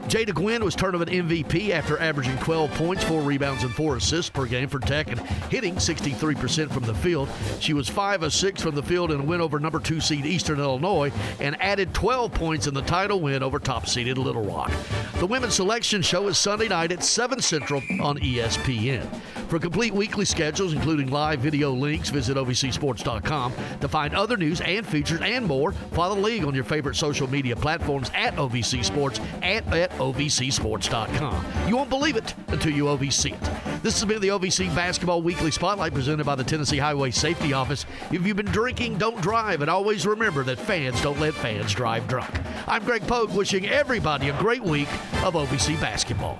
[0.10, 4.46] Jada Gwynn was tournament MVP after averaging 12 points, 4 rebounds, and 4 assists per
[4.46, 5.20] game for Tech and
[5.50, 7.30] hitting 63% from the field.
[7.62, 10.26] She was 5 of 6 from the field in a win over number 2 seed
[10.26, 14.74] Eastern Illinois and added 12 points in the title win over top seeded Little Rock.
[15.20, 19.08] The women's selection show is Sunday night at 7 Central on ESPN.
[19.48, 23.54] For complete weekly schedules, including live video links, visit OVCSports.com.
[23.80, 27.30] To find other news and features and more, follow the league on your favorite social
[27.30, 31.46] media platforms at OVC Sports and at OVCSports.com.
[31.70, 33.84] You won't believe it until you OVC it.
[33.84, 37.86] This has been the OVC Basketball Weekly Spotlight presented by the Tennessee Highway Safety Office.
[38.12, 42.08] If you've been drinking, don't drive, and always remember that fans don't let fans drive
[42.08, 42.34] drunk.
[42.68, 44.92] I'm Greg Pogue, wishing everybody a great week
[45.24, 46.40] of OVC basketball.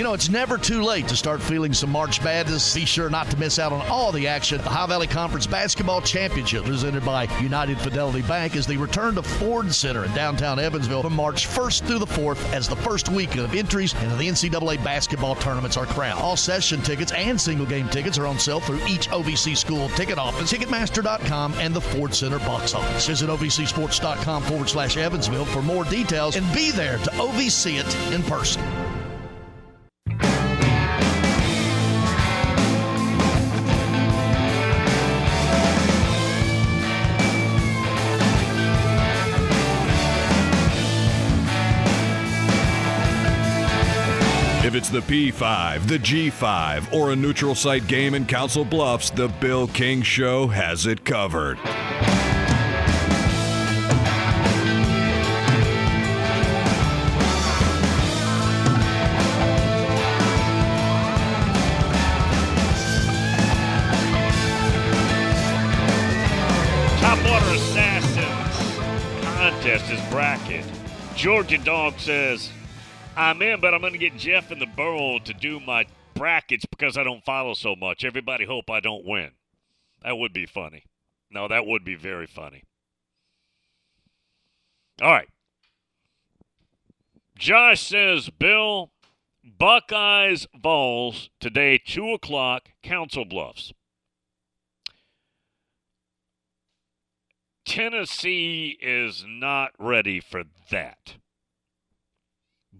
[0.00, 2.74] You know, it's never too late to start feeling some March Madness.
[2.74, 4.56] Be sure not to miss out on all the action.
[4.56, 9.22] The Ohio Valley Conference Basketball Championship, presented by United Fidelity Bank, is the return to
[9.22, 13.36] Ford Center in downtown Evansville from March 1st through the 4th as the first week
[13.36, 16.18] of entries into the NCAA basketball tournaments are crowned.
[16.18, 20.16] All session tickets and single game tickets are on sale through each OVC school ticket
[20.16, 23.06] office, Ticketmaster.com, and the Ford Center box office.
[23.06, 28.22] Visit OVCSports.com forward slash Evansville for more details and be there to OVC it in
[28.22, 28.62] person.
[44.90, 50.02] The P5, the G5, or a neutral site game in Council Bluffs, the Bill King
[50.02, 51.58] Show has it covered.
[67.52, 70.64] Assassins contest is bracket.
[71.16, 72.50] Georgia Dog says,
[73.16, 76.64] I'm in, but I'm going to get Jeff in the Burrow to do my brackets
[76.64, 78.04] because I don't follow so much.
[78.04, 79.30] Everybody hope I don't win.
[80.02, 80.84] That would be funny.
[81.30, 82.64] No, that would be very funny.
[85.02, 85.28] All right.
[87.38, 88.90] Josh says, Bill,
[89.42, 93.72] Buckeyes Vols today, 2 o'clock, Council Bluffs.
[97.64, 101.14] Tennessee is not ready for that.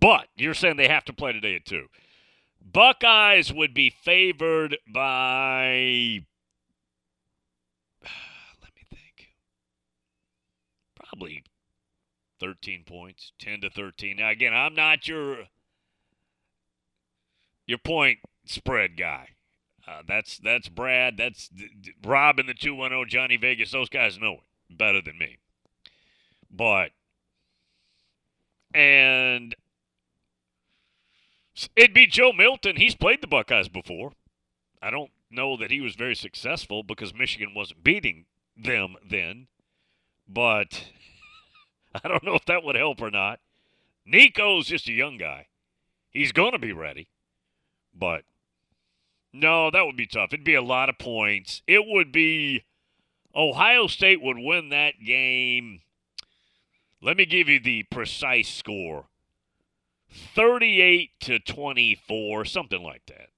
[0.01, 1.86] But you're saying they have to play today at 2.
[2.72, 6.20] Buckeyes would be favored by.
[8.62, 9.34] Let me think.
[10.94, 11.44] Probably
[12.40, 14.16] 13 points, 10 to 13.
[14.16, 15.44] Now, again, I'm not your
[17.66, 19.28] your point spread guy.
[19.86, 21.16] Uh, that's that's Brad.
[21.16, 23.72] That's D- D- Rob in the 210, Johnny Vegas.
[23.72, 24.34] Those guys know
[24.68, 25.38] it better than me.
[26.51, 26.90] But,
[28.74, 29.55] and
[31.76, 32.76] it'd be Joe Milton.
[32.76, 34.12] He's played the Buckeyes before.
[34.82, 38.26] I don't know that he was very successful because Michigan wasn't beating
[38.57, 39.46] them then.
[40.28, 40.84] But
[42.05, 43.40] I don't know if that would help or not.
[44.07, 45.46] Nico's just a young guy.
[46.11, 47.09] He's going to be ready.
[47.94, 48.24] But
[49.32, 50.32] no, that would be tough.
[50.32, 51.62] It'd be a lot of points.
[51.66, 52.64] It would be
[53.34, 55.82] Ohio State would win that game.
[57.03, 59.07] Let me give you the precise score
[60.11, 63.28] 38 to 24, something like that.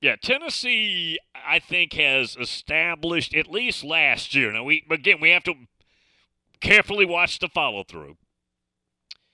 [0.00, 4.50] Yeah, Tennessee, I think, has established at least last year.
[4.50, 5.54] Now, we again, we have to
[6.60, 8.16] carefully watch the follow through.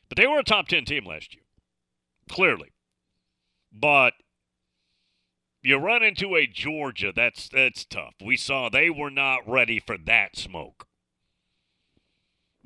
[0.08, 1.44] But they were a top 10 team last year,
[2.28, 2.72] clearly.
[3.72, 4.14] But
[5.62, 8.14] you run into a Georgia, that's that's tough.
[8.24, 10.86] We saw they were not ready for that smoke.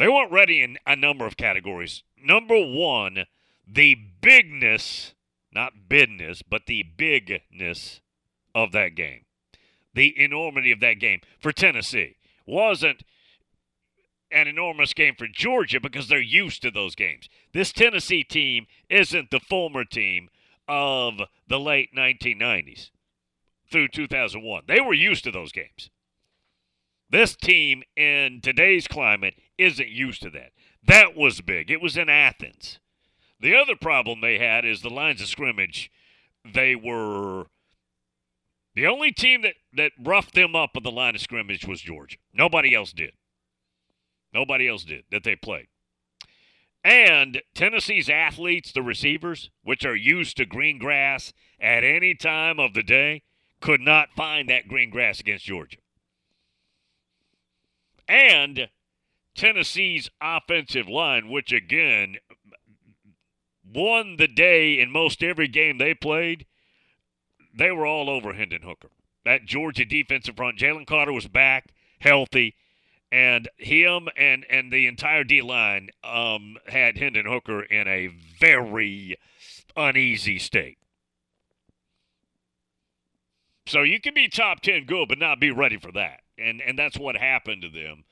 [0.01, 2.05] They weren't ready in a number of categories.
[2.17, 3.27] Number one,
[3.69, 5.13] the bigness,
[5.53, 8.01] not bidness, but the bigness
[8.55, 9.27] of that game.
[9.93, 13.03] The enormity of that game for Tennessee wasn't
[14.33, 17.29] an enormous game for Georgia because they're used to those games.
[17.53, 20.31] This Tennessee team isn't the former team
[20.67, 22.89] of the late 1990s
[23.71, 24.63] through 2001.
[24.67, 25.91] They were used to those games.
[27.11, 30.53] This team in today's climate isn't used to that.
[30.87, 31.71] That was big.
[31.71, 32.79] It was in Athens.
[33.41, 35.91] The other problem they had is the lines of scrimmage.
[36.45, 37.47] They were
[38.75, 42.17] the only team that, that roughed them up on the line of scrimmage was Georgia.
[42.33, 43.13] Nobody else did.
[44.33, 45.67] Nobody else did that they played.
[46.85, 52.73] And Tennessee's athletes, the receivers, which are used to green grass at any time of
[52.73, 53.23] the day,
[53.61, 55.79] could not find that green grass against Georgia.
[58.11, 58.69] And
[59.37, 62.17] Tennessee's offensive line, which again
[63.65, 66.45] won the day in most every game they played,
[67.55, 68.89] they were all over Hendon Hooker.
[69.25, 71.67] That Georgia defensive front, Jalen Carter was back,
[72.01, 72.57] healthy,
[73.13, 78.09] and him and and the entire D line um, had Hendon Hooker in a
[78.41, 79.17] very
[79.77, 80.79] uneasy state.
[83.67, 86.79] So you can be top ten good, but not be ready for that, and and
[86.79, 88.05] that's what happened to them.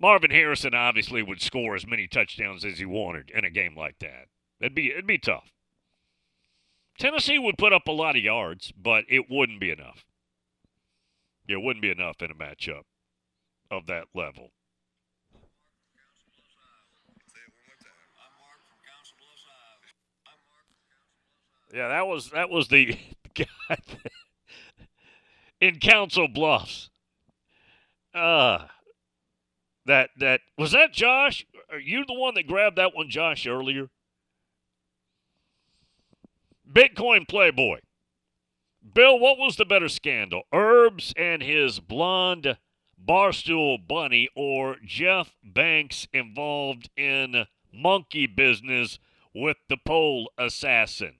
[0.00, 3.98] Marvin Harrison obviously would score as many touchdowns as he wanted in a game like
[3.98, 4.26] that.
[4.60, 5.52] It'd be it'd be tough.
[6.98, 10.04] Tennessee would put up a lot of yards, but it wouldn't be enough.
[11.48, 12.82] It wouldn't be enough in a matchup
[13.70, 14.50] of that level.
[21.72, 22.96] Yeah, that was that was the
[23.34, 23.76] guy
[25.60, 26.90] in Council Bluffs.
[28.14, 28.66] Uh
[29.86, 31.44] that that was that Josh?
[31.70, 33.88] Are you the one that grabbed that one, Josh, earlier?
[36.70, 37.78] Bitcoin Playboy.
[38.94, 40.42] Bill, what was the better scandal?
[40.52, 42.58] Herbs and his blonde
[43.02, 48.98] barstool bunny or Jeff Banks involved in monkey business
[49.34, 51.14] with the pole assassin?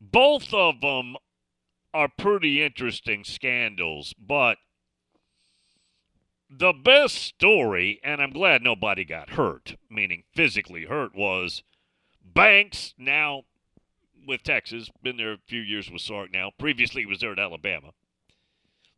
[0.00, 1.16] Both of them
[1.92, 4.58] are pretty interesting scandals, but
[6.48, 11.62] the best story, and I'm glad nobody got hurt, meaning physically hurt, was
[12.22, 13.42] Banks, now
[14.26, 16.50] with Texas, been there a few years with Sark now.
[16.58, 17.90] Previously, was there at Alabama.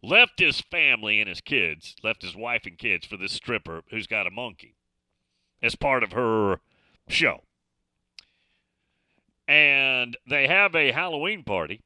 [0.03, 4.07] Left his family and his kids, left his wife and kids for this stripper who's
[4.07, 4.75] got a monkey
[5.63, 6.61] as part of her
[7.09, 7.45] show.
[9.47, 11.83] And they have a Halloween party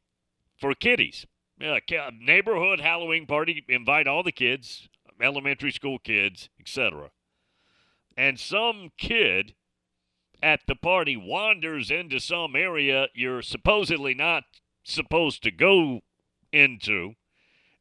[0.59, 1.26] for kiddies.
[1.59, 1.78] Yeah,
[2.18, 3.64] neighborhood Halloween party.
[3.68, 4.88] Invite all the kids,
[5.20, 7.11] elementary school kids, etc.
[8.16, 9.54] And some kid
[10.42, 14.44] at the party wanders into some area you're supposedly not
[14.82, 16.00] supposed to go
[16.52, 17.14] into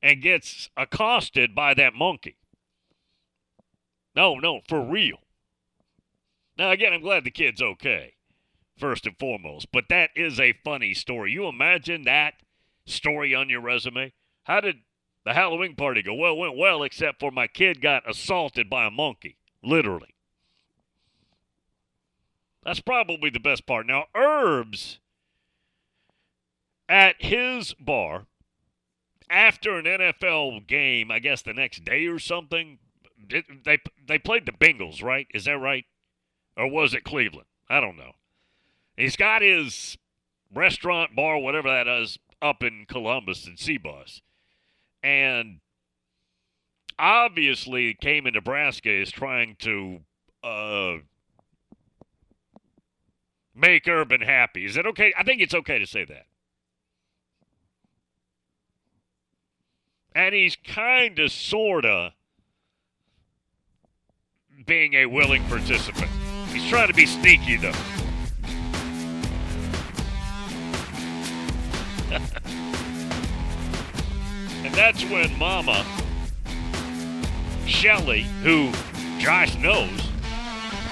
[0.02, 2.38] and gets accosted by that monkey.
[4.16, 4.88] No, no, for oh.
[4.88, 5.18] real.
[6.58, 8.14] Now, again, I'm glad the kid's okay,
[8.78, 11.34] first and foremost, but that is a funny story.
[11.34, 12.36] You imagine that
[12.86, 14.14] story on your resume?
[14.44, 14.78] How did
[15.26, 16.14] the Halloween party go?
[16.14, 20.14] Well, went well, except for my kid got assaulted by a monkey, literally.
[22.64, 23.86] That's probably the best part.
[23.86, 25.00] Now, Herbs
[26.90, 28.26] at his bar
[29.30, 32.80] after an NFL game, I guess the next day or something,
[33.28, 35.28] they they played the Bengals, right?
[35.34, 35.86] Is that right?
[36.58, 37.48] Or was it Cleveland?
[37.70, 38.14] I don't know.
[38.96, 39.98] He's got his
[40.54, 44.22] restaurant, bar, whatever that is, up in Columbus and C-Bus.
[45.02, 45.60] And
[47.00, 50.00] obviously, Cayman, Nebraska is trying to
[50.44, 50.98] uh,
[53.56, 54.66] make Urban happy.
[54.66, 55.12] Is it okay?
[55.18, 56.26] I think it's okay to say that.
[60.14, 62.12] And he's kind of, sort of
[64.66, 66.10] being a willing participant.
[66.54, 67.74] He's trying to be sneaky, though.
[74.64, 75.86] And that's when Mama
[77.66, 78.72] Shelly, who
[79.20, 80.10] Josh knows,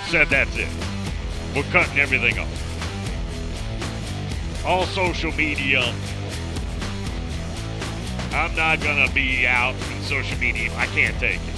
[0.08, 0.68] said that's it.
[1.56, 2.60] We're cutting everything off.
[4.66, 5.94] All social media.
[8.32, 10.72] I'm not to be out in social media.
[10.76, 11.56] I can't take it.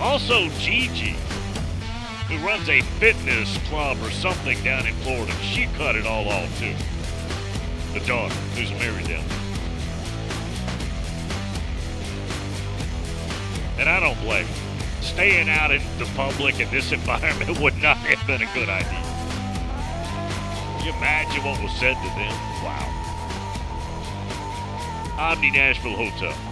[0.00, 1.14] Also, Gigi,
[2.28, 6.58] who runs a fitness club or something down in Florida, she cut it all off
[6.58, 6.74] too.
[7.92, 9.24] The daughter, who's married them.
[13.78, 14.46] And I don't blame
[15.02, 19.02] staying out in the public in this environment would not have been a good idea.
[20.78, 22.32] Can you imagine what was said to them?
[22.64, 22.88] Wow.
[25.18, 26.51] Omni Nashville Hotel.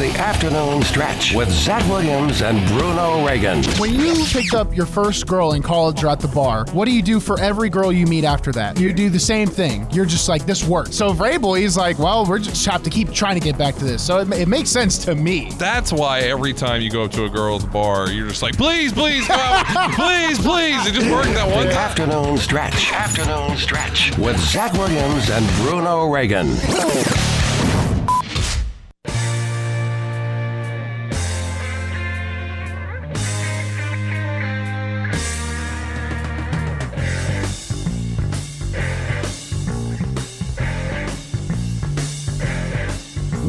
[0.00, 3.64] It's the afternoon stretch with Zach Williams and Bruno Reagan.
[3.80, 6.92] When you picked up your first girl in college or at the bar, what do
[6.92, 8.78] you do for every girl you meet after that?
[8.78, 9.88] You do the same thing.
[9.90, 10.94] You're just like, this worked.
[10.94, 13.84] So Vrabel, he's like, well, we're just have to keep trying to get back to
[13.84, 14.00] this.
[14.00, 15.50] So it, it makes sense to me.
[15.58, 18.42] That's why every time you go up to a girl at the bar, you're just
[18.42, 19.34] like, please, please, go,
[19.94, 20.86] please, please.
[20.86, 21.76] It just worked that one time.
[21.76, 22.92] afternoon stretch.
[22.92, 26.46] Afternoon stretch with Zach Williams and Bruno Reagan.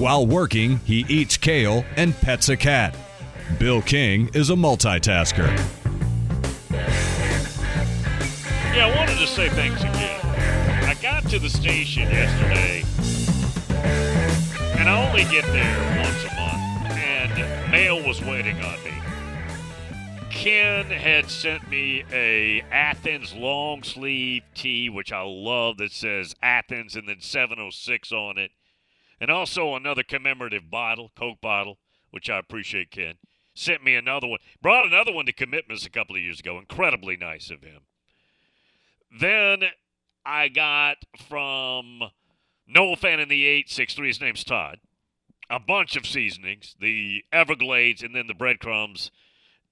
[0.10, 2.98] While working, he eats kale and pets a cat.
[3.60, 5.48] Bill King is a multitasker.
[8.74, 10.20] Yeah, I wanted to say thanks again.
[10.88, 12.84] I got to the station yesterday,
[14.80, 18.94] and I only get there once a month, and mail was waiting on me.
[20.32, 26.96] Ken had sent me a Athens long sleeve tee, which I love, that says Athens
[26.96, 28.50] and then 706 on it,
[29.20, 31.78] and also another commemorative bottle, Coke bottle,
[32.12, 32.92] which I appreciate.
[32.92, 33.16] Ken
[33.54, 36.58] sent me another one, brought another one to Commitments a couple of years ago.
[36.58, 37.82] Incredibly nice of him.
[39.20, 39.64] Then
[40.26, 40.98] I got
[41.28, 42.04] from
[42.68, 44.80] Noel Fan in the 863, his name's Todd,
[45.50, 49.12] a bunch of seasonings, the Everglades and then the breadcrumbs,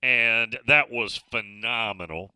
[0.02, 2.34] and that was phenomenal.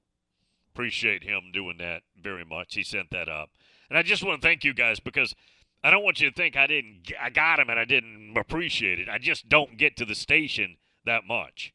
[0.73, 2.75] Appreciate him doing that very much.
[2.75, 3.49] He sent that up.
[3.89, 5.35] And I just want to thank you guys because
[5.83, 8.99] I don't want you to think I didn't I got him and I didn't appreciate
[8.99, 9.09] it.
[9.09, 11.73] I just don't get to the station that much.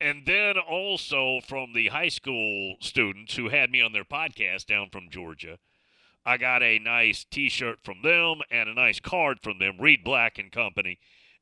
[0.00, 4.88] And then also from the high school students who had me on their podcast down
[4.90, 5.58] from Georgia,
[6.24, 10.38] I got a nice T-shirt from them and a nice card from them, Reed Black
[10.38, 10.98] and Company,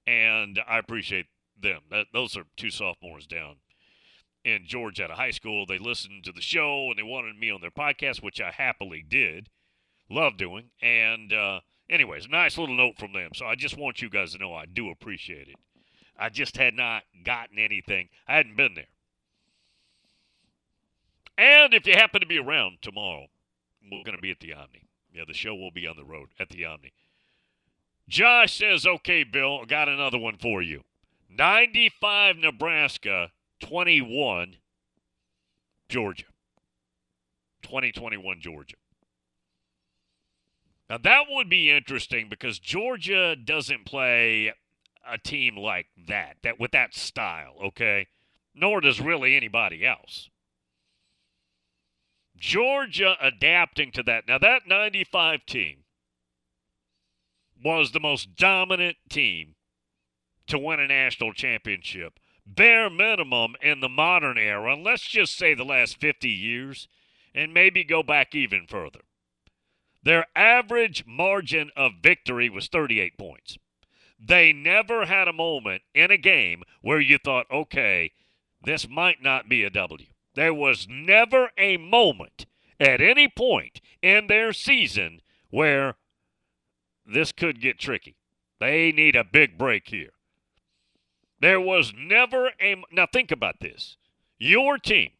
[0.06, 1.26] and I appreciate
[1.60, 1.82] them.
[1.90, 3.56] That, those are two sophomores down
[4.44, 5.66] in Georgia at a high school.
[5.66, 9.04] They listened to the show and they wanted me on their podcast, which I happily
[9.08, 9.48] did.
[10.10, 10.70] Love doing.
[10.80, 13.30] And uh, anyways, nice little note from them.
[13.34, 15.56] So I just want you guys to know I do appreciate it.
[16.18, 18.08] I just had not gotten anything.
[18.26, 18.88] I hadn't been there.
[21.36, 23.26] And if you happen to be around tomorrow,
[23.90, 24.82] we're going to be at the Omni.
[25.12, 26.92] Yeah, the show will be on the road at the Omni.
[28.08, 30.82] Josh says, okay, Bill, got another one for you.
[31.30, 33.30] 95 Nebraska,
[33.60, 34.56] 21
[35.88, 36.24] Georgia.
[37.62, 38.76] 2021 Georgia.
[40.88, 44.52] Now that would be interesting because Georgia doesn't play
[45.06, 48.06] a team like that, that with that style, okay?
[48.54, 50.30] Nor does really anybody else.
[52.36, 54.26] Georgia adapting to that.
[54.26, 55.84] Now that 95 team
[57.62, 59.56] was the most dominant team
[60.46, 62.18] to win a national championship.
[62.46, 66.88] Bare minimum in the modern era, let's just say the last 50 years,
[67.34, 69.00] and maybe go back even further.
[70.02, 73.58] Their average margin of victory was 38 points.
[74.18, 78.12] They never had a moment in a game where you thought, okay,
[78.62, 80.06] this might not be a W.
[80.34, 82.46] There was never a moment
[82.80, 85.20] at any point in their season
[85.50, 85.96] where
[87.06, 88.16] this could get tricky.
[88.60, 90.10] They need a big break here.
[91.40, 92.82] There was never a.
[92.90, 93.96] Now, think about this.
[94.38, 95.10] Your team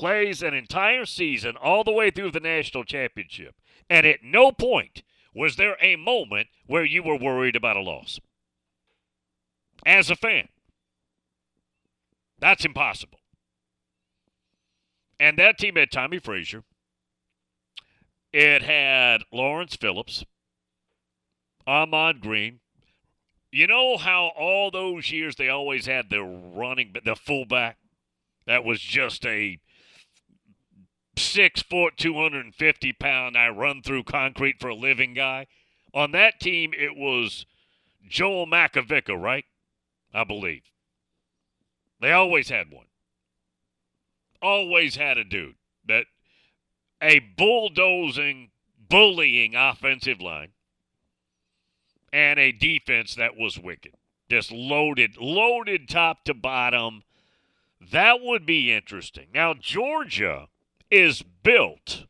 [0.00, 3.54] plays an entire season all the way through the national championship,
[3.90, 5.02] and at no point
[5.34, 8.18] was there a moment where you were worried about a loss.
[9.84, 10.48] As a fan,
[12.38, 13.18] that's impossible.
[15.18, 16.64] And that team had Tommie Frazier.
[18.32, 20.24] It had Lawrence Phillips,
[21.66, 22.60] Ahman Green.
[23.52, 27.76] You know how all those years they always had the running, the fullback
[28.46, 29.58] that was just a
[31.20, 35.46] six foot, 250 pound, I run through concrete for a living guy.
[35.94, 37.46] On that team, it was
[38.08, 39.44] Joel Makovicka, right?
[40.12, 40.62] I believe.
[42.00, 42.86] They always had one.
[44.42, 45.56] Always had a dude
[45.86, 46.06] that
[47.02, 48.50] a bulldozing,
[48.88, 50.52] bullying offensive line
[52.12, 53.94] and a defense that was wicked.
[54.28, 57.02] Just loaded, loaded top to bottom.
[57.92, 59.28] That would be interesting.
[59.34, 60.48] Now, Georgia
[60.90, 62.06] is built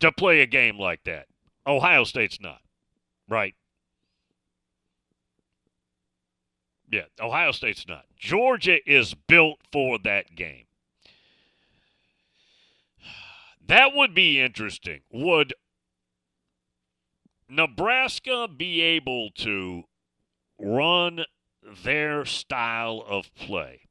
[0.00, 1.26] to play a game like that.
[1.66, 2.60] Ohio State's not,
[3.28, 3.54] right?
[6.90, 8.04] Yeah, Ohio State's not.
[8.16, 10.64] Georgia is built for that game.
[13.66, 15.00] That would be interesting.
[15.12, 15.52] Would
[17.50, 19.84] Nebraska be able to
[20.58, 21.24] run
[21.84, 23.87] their style of play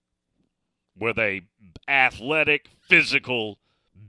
[0.99, 1.41] with a
[1.87, 3.59] athletic, physical,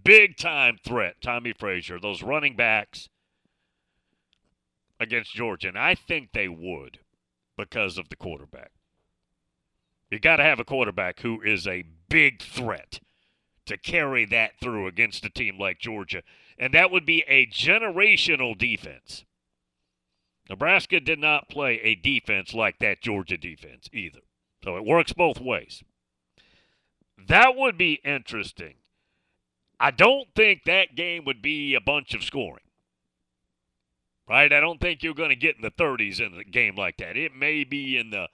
[0.04, 3.08] big time threat, Tommie Frazier, those running backs
[5.00, 5.68] against Georgia.
[5.68, 6.98] And I think they would
[7.56, 8.72] because of the quarterback.
[10.10, 13.00] You got to have a quarterback who is a big threat
[13.66, 16.22] to carry that through against a team like Georgia.
[16.58, 19.24] And that would be a generational defense.
[20.48, 24.20] Nebraska did not play a defense like that Georgia defense either.
[24.64, 25.82] So it works both ways.
[27.26, 28.74] That would be interesting.
[29.80, 32.64] I don't think that game would be a bunch of scoring.
[34.28, 34.52] Right?
[34.52, 37.16] I don't think you're going to get in the 30s in a game like that.
[37.16, 38.28] It may be in the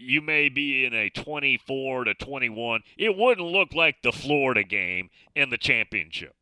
[0.00, 2.82] you may be in a 24 to 21.
[2.96, 6.36] It wouldn't look like the Florida game in the championship.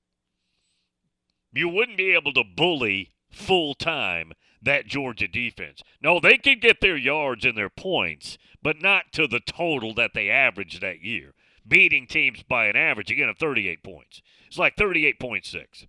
[1.54, 5.82] You wouldn't be able to bully full time that Georgia defense.
[6.02, 10.10] No, they could get their yards and their points, but not to the total that
[10.12, 11.32] they averaged that year
[11.68, 14.22] beating teams by an average again of 38 points.
[14.46, 15.86] It's like 38.6.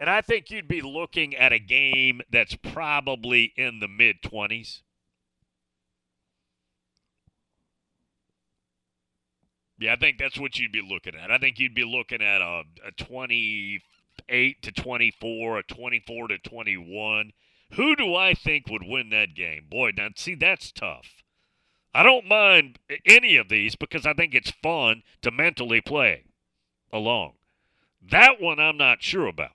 [0.00, 4.82] And I think you'd be looking at a game that's probably in the mid 20s.
[9.78, 11.30] Yeah, I think that's what you'd be looking at.
[11.30, 17.32] I think you'd be looking at a, a 28 to 24, a 24 to 21.
[17.72, 19.66] Who do I think would win that game?
[19.68, 21.23] Boy, now see, that's tough.
[21.94, 26.24] I don't mind any of these because I think it's fun to mentally play
[26.92, 27.34] along.
[28.10, 29.52] That one I'm not sure about.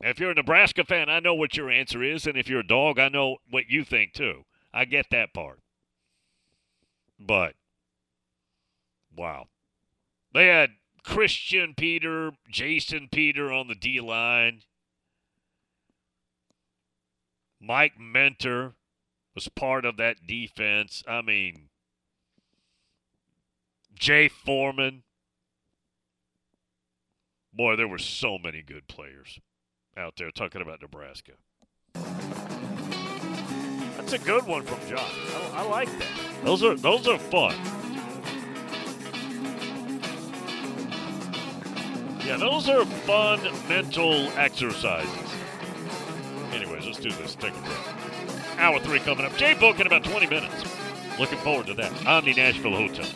[0.00, 2.66] If you're a Nebraska fan, I know what your answer is, and if you're a
[2.66, 4.44] dog, I know what you think too.
[4.72, 5.58] I get that part.
[7.18, 7.54] But
[9.16, 9.48] wow.
[10.32, 10.70] They had
[11.02, 14.60] Christian Peter, Jason Peter on the D line.
[17.60, 18.74] Mike Minter,
[19.38, 21.04] was part of that defense.
[21.06, 21.68] I mean,
[23.94, 25.04] Jay Foreman.
[27.52, 29.38] Boy, there were so many good players
[29.96, 31.34] out there talking about Nebraska.
[33.96, 35.08] That's a good one from John.
[35.54, 36.08] I, I like that.
[36.42, 37.54] Those are those are fun.
[42.26, 45.32] Yeah, those are fun mental exercises.
[46.52, 47.36] Anyways, let's do this.
[47.36, 47.97] Take a break.
[48.58, 49.36] Hour three coming up.
[49.36, 50.64] Jay Book in about 20 minutes.
[51.18, 53.06] Looking forward to that on the Nashville Hotel.